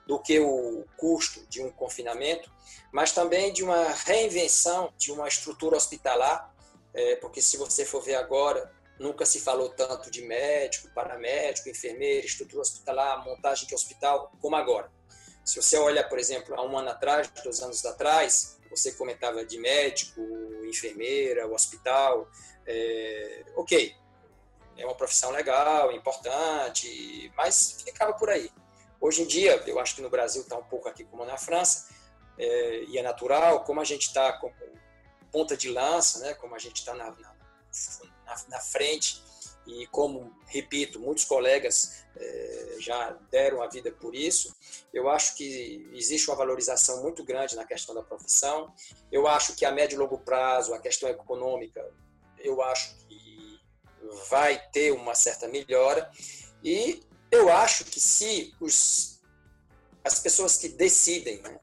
do 0.10 0.18
que 0.18 0.40
o 0.40 0.84
custo 0.98 1.46
de 1.46 1.62
um 1.62 1.70
confinamento, 1.70 2.52
mas 2.92 3.12
também 3.12 3.54
de 3.54 3.64
uma 3.64 3.90
reinvenção 3.92 4.92
de 4.98 5.12
uma 5.12 5.28
estrutura 5.28 5.78
hospitalar, 5.78 6.52
é, 6.96 7.16
porque 7.18 7.40
se 7.44 7.58
você 7.58 7.86
for 7.86 8.02
ver 8.02 8.16
agora, 8.16 8.74
nunca 8.98 9.24
se 9.24 9.40
falou 9.40 9.70
tanto 9.70 10.10
de 10.10 10.24
médico, 10.24 10.90
paramédico, 10.96 11.70
enfermeiro, 11.70 12.26
estrutura 12.26 12.64
hospitalar, 12.64 13.24
montagem 13.24 13.68
de 13.68 13.76
hospital, 13.76 14.32
como 14.42 14.56
agora. 14.56 14.92
Se 15.46 15.62
você 15.62 15.78
olha, 15.78 16.04
por 16.04 16.18
exemplo, 16.18 16.56
há 16.56 16.66
um 16.66 16.76
ano 16.76 16.90
atrás, 16.90 17.30
dois 17.44 17.62
anos 17.62 17.86
atrás, 17.86 18.58
você 18.72 18.92
comentava 18.94 19.46
de 19.46 19.60
médico, 19.60 20.22
enfermeira, 20.66 21.46
o 21.48 21.54
hospital, 21.54 22.28
é, 22.66 23.46
ok, 23.56 23.96
é 24.76 24.86
uma 24.88 24.96
profissão 24.96 25.30
legal, 25.30 25.92
importante, 25.92 27.32
mas 27.38 27.84
ficava 27.84 28.14
por 28.14 28.32
aí. 28.32 28.50
Hoje 29.02 29.22
em 29.22 29.26
dia, 29.26 29.64
eu 29.66 29.80
acho 29.80 29.96
que 29.96 30.02
no 30.02 30.10
Brasil 30.10 30.42
está 30.42 30.58
um 30.58 30.64
pouco 30.64 30.90
aqui 30.90 31.06
como 31.06 31.26
na 31.26 31.38
França, 31.38 31.88
é, 32.38 32.84
e 32.84 32.98
é 32.98 33.02
natural, 33.02 33.64
como 33.64 33.80
a 33.80 33.84
gente 33.84 34.08
está 34.08 34.34
como 34.34 34.54
ponta 35.32 35.56
de 35.56 35.70
lança, 35.70 36.20
né, 36.20 36.34
como 36.34 36.56
a 36.56 36.60
gente 36.60 36.78
está 36.78 36.94
na, 36.94 37.12
na, 37.12 37.36
na, 38.50 38.60
frente, 38.60 39.24
e 39.68 39.86
como, 39.88 40.34
repito, 40.48 41.00
muitos 41.00 41.26
colegas 41.26 42.04
é, 42.16 42.76
já 42.80 43.12
deram 43.30 43.62
a 43.62 43.68
vida 43.68 43.92
por 43.92 44.16
isso, 44.16 44.54
eu 44.94 45.10
acho 45.10 45.36
que 45.36 45.90
existe 45.94 46.30
uma 46.30 46.36
valorização 46.36 47.02
muito 47.04 47.24
grande 47.24 47.56
na 47.56 47.66
questão 47.66 47.94
da 47.94 48.02
profissão. 48.02 48.74
Eu 49.12 49.28
acho 49.28 49.56
que 49.56 49.64
a 49.64 49.72
médio 49.72 49.96
e 49.96 50.00
longo 50.00 50.18
prazo, 50.18 50.74
a 50.74 50.80
questão 50.80 51.08
econômica, 51.08 51.88
eu 52.40 52.62
acho 52.64 52.96
que 53.08 53.60
vai 54.30 54.60
ter 54.72 54.92
uma 54.92 55.14
certa 55.14 55.48
melhora. 55.48 56.10
E 56.64 57.04
eu 57.32 57.50
acho 57.50 57.86
que 57.86 58.00
se 58.00 58.54
os, 58.60 59.20
as 60.04 60.20
pessoas 60.20 60.58
que 60.58 60.70
decidem, 60.70 61.42
né, 61.42 61.60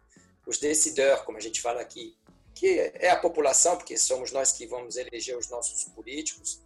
os 0.46 0.58
decideurs, 0.58 1.22
como 1.22 1.38
a 1.38 1.40
gente 1.40 1.60
fala 1.60 1.80
aqui, 1.80 2.16
que 2.54 2.78
é 2.94 3.10
a 3.10 3.18
população, 3.18 3.76
porque 3.76 3.98
somos 3.98 4.32
nós 4.32 4.52
que 4.52 4.66
vamos 4.66 4.96
eleger 4.96 5.36
os 5.36 5.48
nossos 5.48 5.84
políticos, 5.84 6.62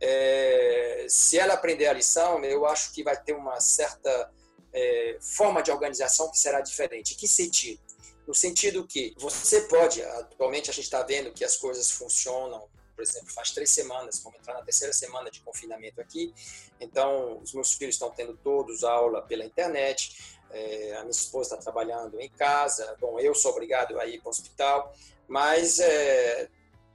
é, 0.00 1.06
se 1.08 1.38
ela 1.38 1.54
aprender 1.54 1.86
a 1.86 1.92
lição, 1.92 2.42
eu 2.44 2.66
acho 2.66 2.92
que 2.92 3.02
vai 3.02 3.20
ter 3.20 3.32
uma 3.32 3.60
certa 3.60 4.32
é, 4.72 5.18
forma 5.20 5.62
de 5.62 5.70
organização 5.70 6.30
que 6.30 6.38
será 6.38 6.60
diferente. 6.60 7.14
Que 7.14 7.28
sentido? 7.28 7.80
No 8.26 8.34
sentido 8.34 8.86
que 8.86 9.14
você 9.18 9.62
pode, 9.62 10.02
atualmente 10.02 10.70
a 10.70 10.72
gente 10.72 10.84
está 10.84 11.02
vendo 11.02 11.32
que 11.32 11.44
as 11.44 11.56
coisas 11.56 11.90
funcionam 11.90 12.68
por 12.94 13.02
exemplo, 13.02 13.30
faz 13.32 13.50
três 13.50 13.70
semanas, 13.70 14.20
vamos 14.22 14.38
entrar 14.38 14.54
na 14.54 14.62
terceira 14.62 14.92
semana 14.92 15.30
de 15.30 15.40
confinamento 15.40 16.00
aqui, 16.00 16.34
então 16.80 17.38
os 17.38 17.52
meus 17.52 17.72
filhos 17.72 17.94
estão 17.94 18.10
tendo 18.10 18.36
todos 18.36 18.84
aula 18.84 19.22
pela 19.22 19.44
internet, 19.44 20.38
é, 20.50 20.94
a 20.96 21.00
minha 21.00 21.10
esposa 21.10 21.54
está 21.54 21.56
trabalhando 21.56 22.20
em 22.20 22.28
casa, 22.28 22.96
bom, 23.00 23.18
eu 23.18 23.34
sou 23.34 23.50
obrigado 23.52 23.98
a 23.98 24.06
ir 24.06 24.20
para 24.20 24.28
o 24.28 24.30
hospital, 24.30 24.94
mas 25.26 25.80
é, 25.80 26.48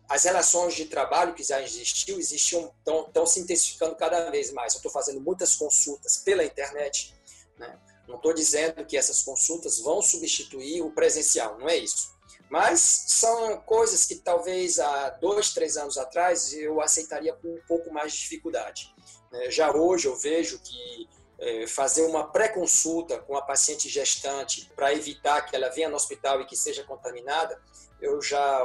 as 0.09 0.23
relações 0.23 0.73
de 0.73 0.85
trabalho 0.85 1.35
que 1.35 1.43
já 1.43 1.61
existiu, 1.61 2.17
existiam, 2.17 2.73
estão 2.85 3.25
se 3.27 3.39
intensificando 3.39 3.95
cada 3.95 4.31
vez 4.31 4.51
mais. 4.51 4.73
Eu 4.73 4.79
estou 4.79 4.91
fazendo 4.91 5.21
muitas 5.21 5.53
consultas 5.55 6.17
pela 6.17 6.43
internet, 6.43 7.13
né? 7.57 7.79
não 8.07 8.15
estou 8.15 8.33
dizendo 8.33 8.83
que 8.85 8.97
essas 8.97 9.21
consultas 9.21 9.79
vão 9.79 10.01
substituir 10.01 10.81
o 10.81 10.89
presencial, 10.91 11.59
não 11.59 11.69
é 11.69 11.77
isso. 11.77 12.17
Mas 12.49 12.79
são 13.07 13.61
coisas 13.61 14.05
que 14.05 14.15
talvez 14.15 14.79
há 14.79 15.09
dois, 15.11 15.53
três 15.53 15.77
anos 15.77 15.97
atrás 15.97 16.51
eu 16.53 16.81
aceitaria 16.81 17.33
com 17.33 17.47
um 17.47 17.61
pouco 17.67 17.93
mais 17.93 18.13
de 18.13 18.19
dificuldade. 18.19 18.93
Né? 19.31 19.51
Já 19.51 19.71
hoje 19.71 20.07
eu 20.07 20.15
vejo 20.15 20.59
que 20.59 21.07
é, 21.37 21.67
fazer 21.67 22.01
uma 22.03 22.31
pré-consulta 22.31 23.19
com 23.19 23.37
a 23.37 23.41
paciente 23.41 23.87
gestante 23.87 24.69
para 24.75 24.93
evitar 24.93 25.41
que 25.43 25.55
ela 25.55 25.69
venha 25.69 25.89
no 25.89 25.95
hospital 25.95 26.41
e 26.41 26.45
que 26.45 26.55
seja 26.55 26.83
contaminada, 26.83 27.61
eu 28.01 28.21
já, 28.21 28.61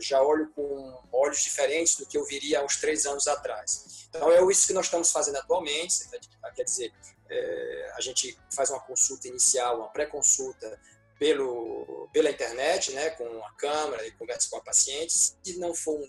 já 0.00 0.22
olho 0.22 0.50
com 0.54 1.02
olhos 1.12 1.42
diferentes 1.42 1.96
do 1.96 2.06
que 2.06 2.16
eu 2.16 2.24
viria 2.24 2.60
há 2.60 2.64
uns 2.64 2.76
três 2.76 3.06
anos 3.06 3.26
atrás. 3.26 4.06
Então, 4.08 4.30
é 4.30 4.40
isso 4.50 4.66
que 4.66 4.72
nós 4.72 4.86
estamos 4.86 5.10
fazendo 5.10 5.36
atualmente, 5.36 6.08
quer 6.54 6.64
dizer, 6.64 6.92
é, 7.28 7.92
a 7.96 8.00
gente 8.00 8.38
faz 8.54 8.70
uma 8.70 8.80
consulta 8.80 9.28
inicial, 9.28 9.78
uma 9.78 9.88
pré-consulta 9.88 10.80
pelo, 11.18 12.08
pela 12.12 12.30
internet, 12.30 12.92
né, 12.92 13.10
com 13.10 13.24
a 13.44 13.52
câmera 13.52 14.06
e 14.06 14.10
conversa 14.12 14.48
com 14.50 14.56
a 14.56 14.62
paciente. 14.62 15.12
Se 15.12 15.58
não 15.58 15.74
for 15.74 16.00
um 16.00 16.08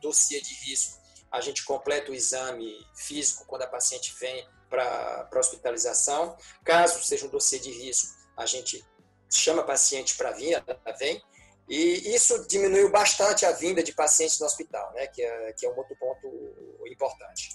dossiê 0.00 0.40
de 0.40 0.54
risco, 0.66 1.00
a 1.30 1.40
gente 1.40 1.64
completa 1.64 2.12
o 2.12 2.14
exame 2.14 2.86
físico 2.94 3.44
quando 3.46 3.62
a 3.62 3.66
paciente 3.66 4.14
vem 4.20 4.46
para 4.68 5.28
hospitalização. 5.34 6.36
Caso 6.64 7.02
seja 7.02 7.26
um 7.26 7.30
dossiê 7.30 7.58
de 7.58 7.70
risco, 7.70 8.14
a 8.36 8.46
gente 8.46 8.84
chama 9.30 9.62
a 9.62 9.64
paciente 9.64 10.16
para 10.16 10.30
vir, 10.30 10.52
ela 10.52 10.96
vem. 10.96 11.22
E 11.68 12.14
isso 12.14 12.46
diminuiu 12.46 12.90
bastante 12.90 13.46
a 13.46 13.52
vinda 13.52 13.82
de 13.82 13.92
pacientes 13.92 14.38
no 14.38 14.46
hospital, 14.46 14.92
né, 14.92 15.06
que, 15.06 15.22
é, 15.22 15.52
que 15.54 15.66
é 15.66 15.70
um 15.70 15.76
outro 15.76 15.96
ponto 15.96 16.28
importante. 16.86 17.50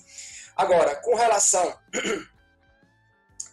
Agora, 0.55 0.95
com 0.95 1.15
relação 1.15 1.79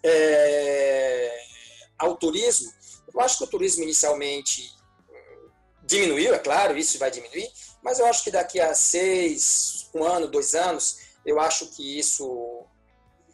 é, 0.02 1.38
ao 1.98 2.16
turismo, 2.16 2.72
eu 3.16 3.22
acho 3.22 3.38
que 3.38 3.44
o 3.44 3.46
turismo 3.46 3.82
inicialmente 3.82 4.70
hum, 5.08 5.50
diminuiu, 5.84 6.34
é 6.34 6.38
claro, 6.38 6.76
isso 6.76 6.98
vai 6.98 7.10
diminuir, 7.10 7.50
Mas 7.82 7.98
eu 7.98 8.06
acho 8.06 8.22
que 8.22 8.30
daqui 8.30 8.60
a 8.60 8.74
seis, 8.74 9.88
um 9.94 10.04
ano, 10.04 10.28
dois 10.28 10.54
anos, 10.54 10.98
eu 11.24 11.40
acho 11.40 11.74
que 11.74 11.98
isso 11.98 12.64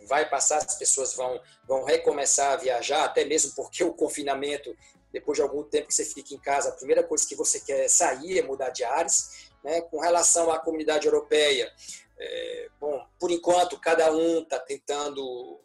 vai 0.07 0.29
passar, 0.29 0.59
as 0.59 0.77
pessoas 0.77 1.15
vão, 1.15 1.41
vão 1.67 1.85
recomeçar 1.85 2.53
a 2.53 2.57
viajar, 2.57 3.05
até 3.05 3.25
mesmo 3.25 3.53
porque 3.57 3.83
o 3.83 3.93
confinamento, 3.93 4.75
depois 5.13 5.37
de 5.37 5.43
algum 5.43 5.65
tempo 5.65 5.89
que 5.89 5.95
você 5.95 6.05
fica 6.05 6.33
em 6.33 6.39
casa, 6.39 6.69
a 6.69 6.77
primeira 6.77 7.03
coisa 7.03 7.27
que 7.27 7.35
você 7.35 7.61
quer 7.61 7.85
é 7.85 7.89
sair, 7.89 8.39
é 8.39 8.43
mudar 8.43 8.71
de 8.71 8.85
ares. 8.85 9.51
Né? 9.65 9.81
Com 9.83 10.01
relação 10.01 10.51
à 10.51 10.59
comunidade 10.59 11.07
europeia, 11.07 11.73
é, 12.19 12.69
bom, 12.81 13.05
por 13.19 13.31
enquanto, 13.31 13.81
cada 13.81 14.13
um 14.13 14.43
está 14.43 14.59
tentando, 14.59 15.61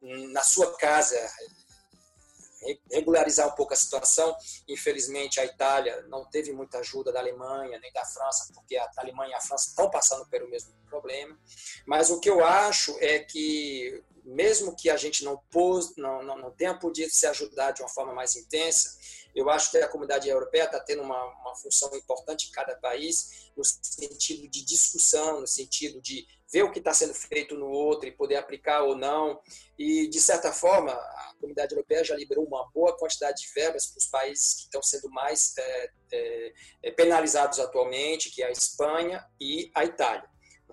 na 0.00 0.42
sua 0.42 0.76
casa, 0.76 1.16
regularizar 2.90 3.48
um 3.48 3.52
pouco 3.52 3.72
a 3.72 3.76
situação. 3.76 4.36
Infelizmente, 4.66 5.40
a 5.40 5.44
Itália 5.44 6.02
não 6.08 6.24
teve 6.24 6.52
muita 6.52 6.78
ajuda 6.78 7.12
da 7.12 7.20
Alemanha 7.20 7.78
nem 7.78 7.92
da 7.92 8.04
França, 8.04 8.52
porque 8.54 8.76
a 8.76 8.90
Alemanha 8.96 9.32
e 9.32 9.34
a 9.34 9.40
França 9.40 9.68
estão 9.68 9.90
passando 9.90 10.26
pelo 10.28 10.48
mesmo 10.48 10.72
problema. 10.86 11.38
Mas 11.86 12.10
o 12.10 12.20
que 12.20 12.30
eu 12.30 12.44
acho 12.44 12.96
é 13.00 13.20
que, 13.20 14.02
mesmo 14.24 14.74
que 14.74 14.90
a 14.90 14.96
gente 14.96 15.24
não, 15.24 15.38
pôs, 15.50 15.94
não, 15.96 16.22
não, 16.22 16.38
não 16.38 16.50
tenha 16.50 16.74
podido 16.74 17.10
se 17.10 17.26
ajudar 17.26 17.72
de 17.72 17.82
uma 17.82 17.88
forma 17.88 18.12
mais 18.12 18.36
intensa, 18.36 18.98
eu 19.34 19.48
acho 19.50 19.70
que 19.70 19.78
a 19.78 19.88
comunidade 19.88 20.28
europeia 20.28 20.64
está 20.64 20.80
tendo 20.80 21.02
uma, 21.02 21.24
uma 21.40 21.54
função 21.54 21.94
importante 21.94 22.48
em 22.48 22.52
cada 22.52 22.74
país, 22.76 23.50
no 23.56 23.64
sentido 23.64 24.48
de 24.48 24.64
discussão, 24.64 25.40
no 25.40 25.46
sentido 25.46 26.00
de 26.00 26.26
ver 26.50 26.62
o 26.62 26.72
que 26.72 26.78
está 26.78 26.94
sendo 26.94 27.14
feito 27.14 27.54
no 27.54 27.68
outro 27.68 28.08
e 28.08 28.12
poder 28.12 28.36
aplicar 28.36 28.82
ou 28.82 28.96
não. 28.96 29.40
E, 29.78 30.08
de 30.08 30.20
certa 30.20 30.52
forma, 30.52 30.92
a 30.92 31.34
comunidade 31.38 31.74
europeia 31.74 32.04
já 32.04 32.16
liberou 32.16 32.44
uma 32.44 32.68
boa 32.70 32.96
quantidade 32.96 33.42
de 33.42 33.52
verbas 33.52 33.86
para 33.86 33.98
os 33.98 34.06
países 34.06 34.54
que 34.54 34.62
estão 34.62 34.82
sendo 34.82 35.10
mais 35.10 35.54
é, 35.58 35.90
é, 36.12 36.52
é, 36.84 36.90
penalizados 36.90 37.60
atualmente, 37.60 38.30
que 38.30 38.42
é 38.42 38.46
a 38.46 38.50
Espanha 38.50 39.24
e 39.40 39.70
a 39.74 39.84
Itália. 39.84 40.28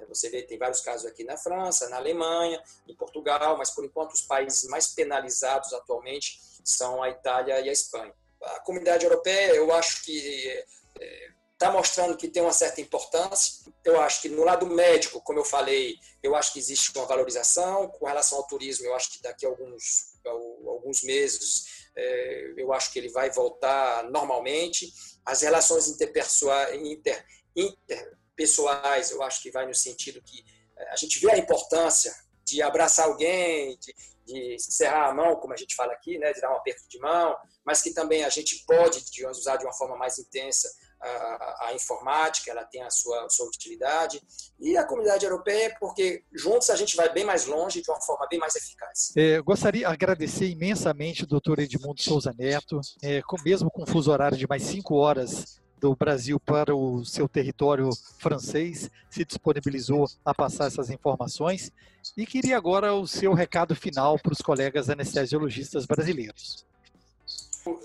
Você 0.09 0.29
vê, 0.29 0.43
tem 0.43 0.57
vários 0.57 0.81
casos 0.81 1.05
aqui 1.05 1.23
na 1.23 1.37
França, 1.37 1.89
na 1.89 1.97
Alemanha, 1.97 2.61
em 2.87 2.95
Portugal, 2.95 3.57
mas, 3.57 3.71
por 3.71 3.83
enquanto, 3.85 4.11
os 4.11 4.21
países 4.21 4.69
mais 4.69 4.87
penalizados 4.87 5.71
atualmente 5.73 6.39
são 6.63 7.01
a 7.01 7.09
Itália 7.09 7.59
e 7.61 7.69
a 7.69 7.71
Espanha. 7.71 8.13
A 8.41 8.59
comunidade 8.59 9.05
europeia, 9.05 9.55
eu 9.55 9.73
acho 9.73 10.03
que 10.03 10.65
é, 10.99 11.31
está 11.55 11.71
mostrando 11.71 12.17
que 12.17 12.27
tem 12.27 12.43
uma 12.43 12.53
certa 12.53 12.81
importância. 12.81 13.65
Eu 13.83 13.99
acho 14.01 14.21
que 14.21 14.29
no 14.29 14.43
lado 14.43 14.67
médico, 14.67 15.21
como 15.21 15.39
eu 15.39 15.45
falei, 15.45 15.97
eu 16.21 16.35
acho 16.35 16.53
que 16.53 16.59
existe 16.59 16.91
uma 16.95 17.05
valorização. 17.05 17.87
Com 17.87 18.05
relação 18.05 18.37
ao 18.37 18.47
turismo, 18.47 18.85
eu 18.85 18.93
acho 18.93 19.11
que 19.11 19.21
daqui 19.21 19.45
a 19.45 19.49
alguns, 19.49 20.13
alguns 20.25 21.01
meses, 21.01 21.87
é, 21.95 22.53
eu 22.57 22.73
acho 22.73 22.91
que 22.91 22.99
ele 22.99 23.09
vai 23.09 23.31
voltar 23.31 24.03
normalmente. 24.11 24.91
As 25.25 25.41
relações 25.41 25.87
interpessoais, 25.87 26.75
inter, 26.75 27.25
interpessoais, 27.55 29.11
eu 29.11 29.23
acho 29.23 29.41
que 29.41 29.49
vai 29.49 29.65
no 29.65 29.73
sentido 29.73 30.21
que 30.21 30.43
é, 30.77 30.91
a 30.91 30.95
gente 30.97 31.19
vê 31.19 31.31
a 31.31 31.37
importância 31.37 32.13
de 32.43 32.61
abraçar 32.61 33.07
alguém, 33.07 33.77
de, 33.79 33.95
de 34.25 34.85
a 34.85 35.13
mão, 35.13 35.37
como 35.37 35.53
a 35.53 35.57
gente 35.57 35.73
fala 35.73 35.93
aqui, 35.93 36.17
né, 36.19 36.33
de 36.33 36.41
dar 36.41 36.51
um 36.51 36.57
aperto 36.57 36.87
de 36.87 36.99
mão, 36.99 37.35
mas 37.65 37.81
que 37.81 37.91
também 37.91 38.23
a 38.23 38.29
gente 38.29 38.63
pode 38.65 39.03
usar 39.29 39.55
de 39.55 39.65
uma 39.65 39.73
forma 39.73 39.95
mais 39.95 40.19
intensa 40.19 40.69
a, 41.01 41.67
a, 41.67 41.73
informática, 41.73 42.51
ela 42.51 42.63
tem 42.65 42.81
a 42.81 42.89
sua, 42.89 43.27
sua 43.29 43.47
utilidade, 43.47 44.21
e 44.59 44.77
a 44.77 44.83
comunidade 44.83 45.25
europeia, 45.25 45.75
porque 45.79 46.23
juntos 46.33 46.69
a 46.69 46.75
gente 46.75 46.95
vai 46.95 47.11
bem 47.11 47.25
mais 47.25 47.45
longe 47.45 47.81
de 47.81 47.89
uma 47.89 48.01
forma 48.01 48.27
bem 48.29 48.39
mais 48.39 48.55
eficaz. 48.55 49.11
É, 49.15 49.41
gostaria 49.41 49.81
de 49.81 49.85
agradecer 49.85 50.47
imensamente 50.47 51.23
o 51.23 51.27
doutor 51.27 51.59
Edmundo 51.59 52.01
Souza 52.01 52.33
Neto, 52.37 52.79
é, 53.03 53.21
com, 53.21 53.37
mesmo 53.43 53.69
com 53.69 53.85
fuso 53.85 54.11
horário 54.11 54.37
de 54.37 54.47
mais 54.47 54.63
cinco 54.63 54.95
horas 54.95 55.59
do 55.79 55.95
Brasil 55.95 56.39
para 56.39 56.75
o 56.75 57.03
seu 57.05 57.27
território 57.27 57.89
francês, 58.17 58.89
se 59.09 59.25
disponibilizou 59.25 60.09
a 60.23 60.33
passar 60.33 60.67
essas 60.67 60.89
informações 60.89 61.71
e 62.15 62.25
queria 62.25 62.57
agora 62.57 62.93
o 62.93 63.07
seu 63.07 63.33
recado 63.33 63.75
final 63.75 64.17
para 64.17 64.33
os 64.33 64.39
colegas 64.39 64.89
anestesiologistas 64.89 65.85
brasileiros. 65.85 66.65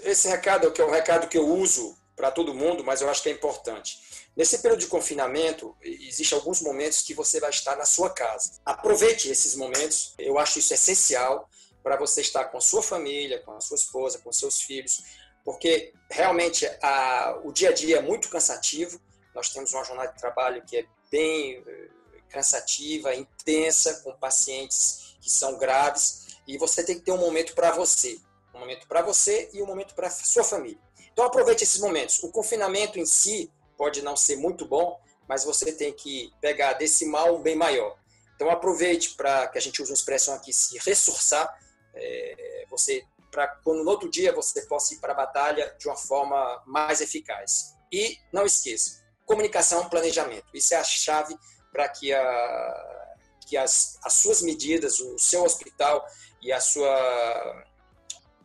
Esse 0.02 0.28
recado 0.28 0.72
é 0.76 0.82
o 0.82 0.90
recado 0.90 1.28
que 1.28 1.38
eu 1.38 1.48
uso 1.48 1.96
para 2.20 2.30
todo 2.30 2.52
mundo, 2.52 2.84
mas 2.84 3.00
eu 3.00 3.08
acho 3.08 3.22
que 3.22 3.30
é 3.30 3.32
importante. 3.32 3.98
Nesse 4.36 4.58
período 4.58 4.80
de 4.80 4.88
confinamento, 4.88 5.74
existem 5.82 6.36
alguns 6.36 6.60
momentos 6.60 7.00
que 7.00 7.14
você 7.14 7.40
vai 7.40 7.48
estar 7.48 7.76
na 7.76 7.86
sua 7.86 8.10
casa. 8.10 8.60
Aproveite 8.62 9.30
esses 9.30 9.54
momentos, 9.54 10.14
eu 10.18 10.38
acho 10.38 10.58
isso 10.58 10.74
essencial 10.74 11.48
para 11.82 11.96
você 11.96 12.20
estar 12.20 12.44
com 12.44 12.58
a 12.58 12.60
sua 12.60 12.82
família, 12.82 13.40
com 13.40 13.52
a 13.52 13.60
sua 13.60 13.76
esposa, 13.76 14.18
com 14.18 14.30
seus 14.30 14.60
filhos, 14.60 15.02
porque 15.42 15.94
realmente 16.10 16.66
a, 16.82 17.40
o 17.42 17.52
dia 17.52 17.70
a 17.70 17.72
dia 17.72 17.96
é 17.96 18.02
muito 18.02 18.28
cansativo. 18.28 19.00
Nós 19.34 19.48
temos 19.48 19.72
uma 19.72 19.82
jornada 19.82 20.12
de 20.12 20.18
trabalho 20.18 20.62
que 20.66 20.76
é 20.76 20.86
bem 21.10 21.64
eh, 21.66 21.88
cansativa, 22.28 23.14
intensa, 23.14 24.02
com 24.04 24.12
pacientes 24.12 25.16
que 25.22 25.30
são 25.30 25.56
graves, 25.56 26.36
e 26.46 26.58
você 26.58 26.84
tem 26.84 26.96
que 26.96 27.02
ter 27.02 27.12
um 27.12 27.18
momento 27.18 27.54
para 27.54 27.70
você, 27.72 28.20
um 28.54 28.58
momento 28.58 28.86
para 28.86 29.00
você 29.00 29.48
e 29.54 29.62
um 29.62 29.66
momento 29.66 29.94
para 29.94 30.10
sua 30.10 30.44
família. 30.44 30.89
Então 31.20 31.28
aproveite 31.28 31.64
esses 31.64 31.78
momentos. 31.78 32.22
O 32.22 32.30
confinamento 32.30 32.98
em 32.98 33.04
si 33.04 33.52
pode 33.76 34.00
não 34.00 34.16
ser 34.16 34.36
muito 34.36 34.64
bom, 34.64 34.98
mas 35.28 35.44
você 35.44 35.70
tem 35.70 35.92
que 35.92 36.32
pegar 36.40 36.72
desse 36.72 37.04
mal 37.04 37.36
um 37.36 37.42
bem 37.42 37.54
maior. 37.54 37.94
Então 38.34 38.48
aproveite 38.48 39.10
para 39.16 39.46
que 39.48 39.58
a 39.58 39.60
gente 39.60 39.82
use 39.82 39.90
uma 39.90 39.96
expressão 39.96 40.32
aqui, 40.32 40.50
se 40.50 40.78
ressurçar, 40.78 41.54
é, 41.94 42.64
você 42.70 43.04
para 43.30 43.46
quando 43.62 43.84
no 43.84 43.90
outro 43.90 44.10
dia 44.10 44.32
você 44.32 44.62
possa 44.62 44.94
ir 44.94 44.96
para 44.96 45.12
a 45.12 45.14
batalha 45.14 45.76
de 45.78 45.86
uma 45.88 45.96
forma 45.96 46.62
mais 46.66 47.02
eficaz. 47.02 47.76
E 47.92 48.16
não 48.32 48.46
esqueça, 48.46 49.04
comunicação, 49.26 49.90
planejamento. 49.90 50.46
Isso 50.54 50.72
é 50.72 50.78
a 50.78 50.84
chave 50.84 51.36
para 51.70 51.86
que, 51.90 52.14
a, 52.14 53.16
que 53.46 53.58
as, 53.58 53.98
as 54.02 54.14
suas 54.14 54.40
medidas, 54.40 54.98
o 55.00 55.18
seu 55.18 55.44
hospital 55.44 56.02
e 56.40 56.50
a 56.50 56.62
sua 56.62 57.66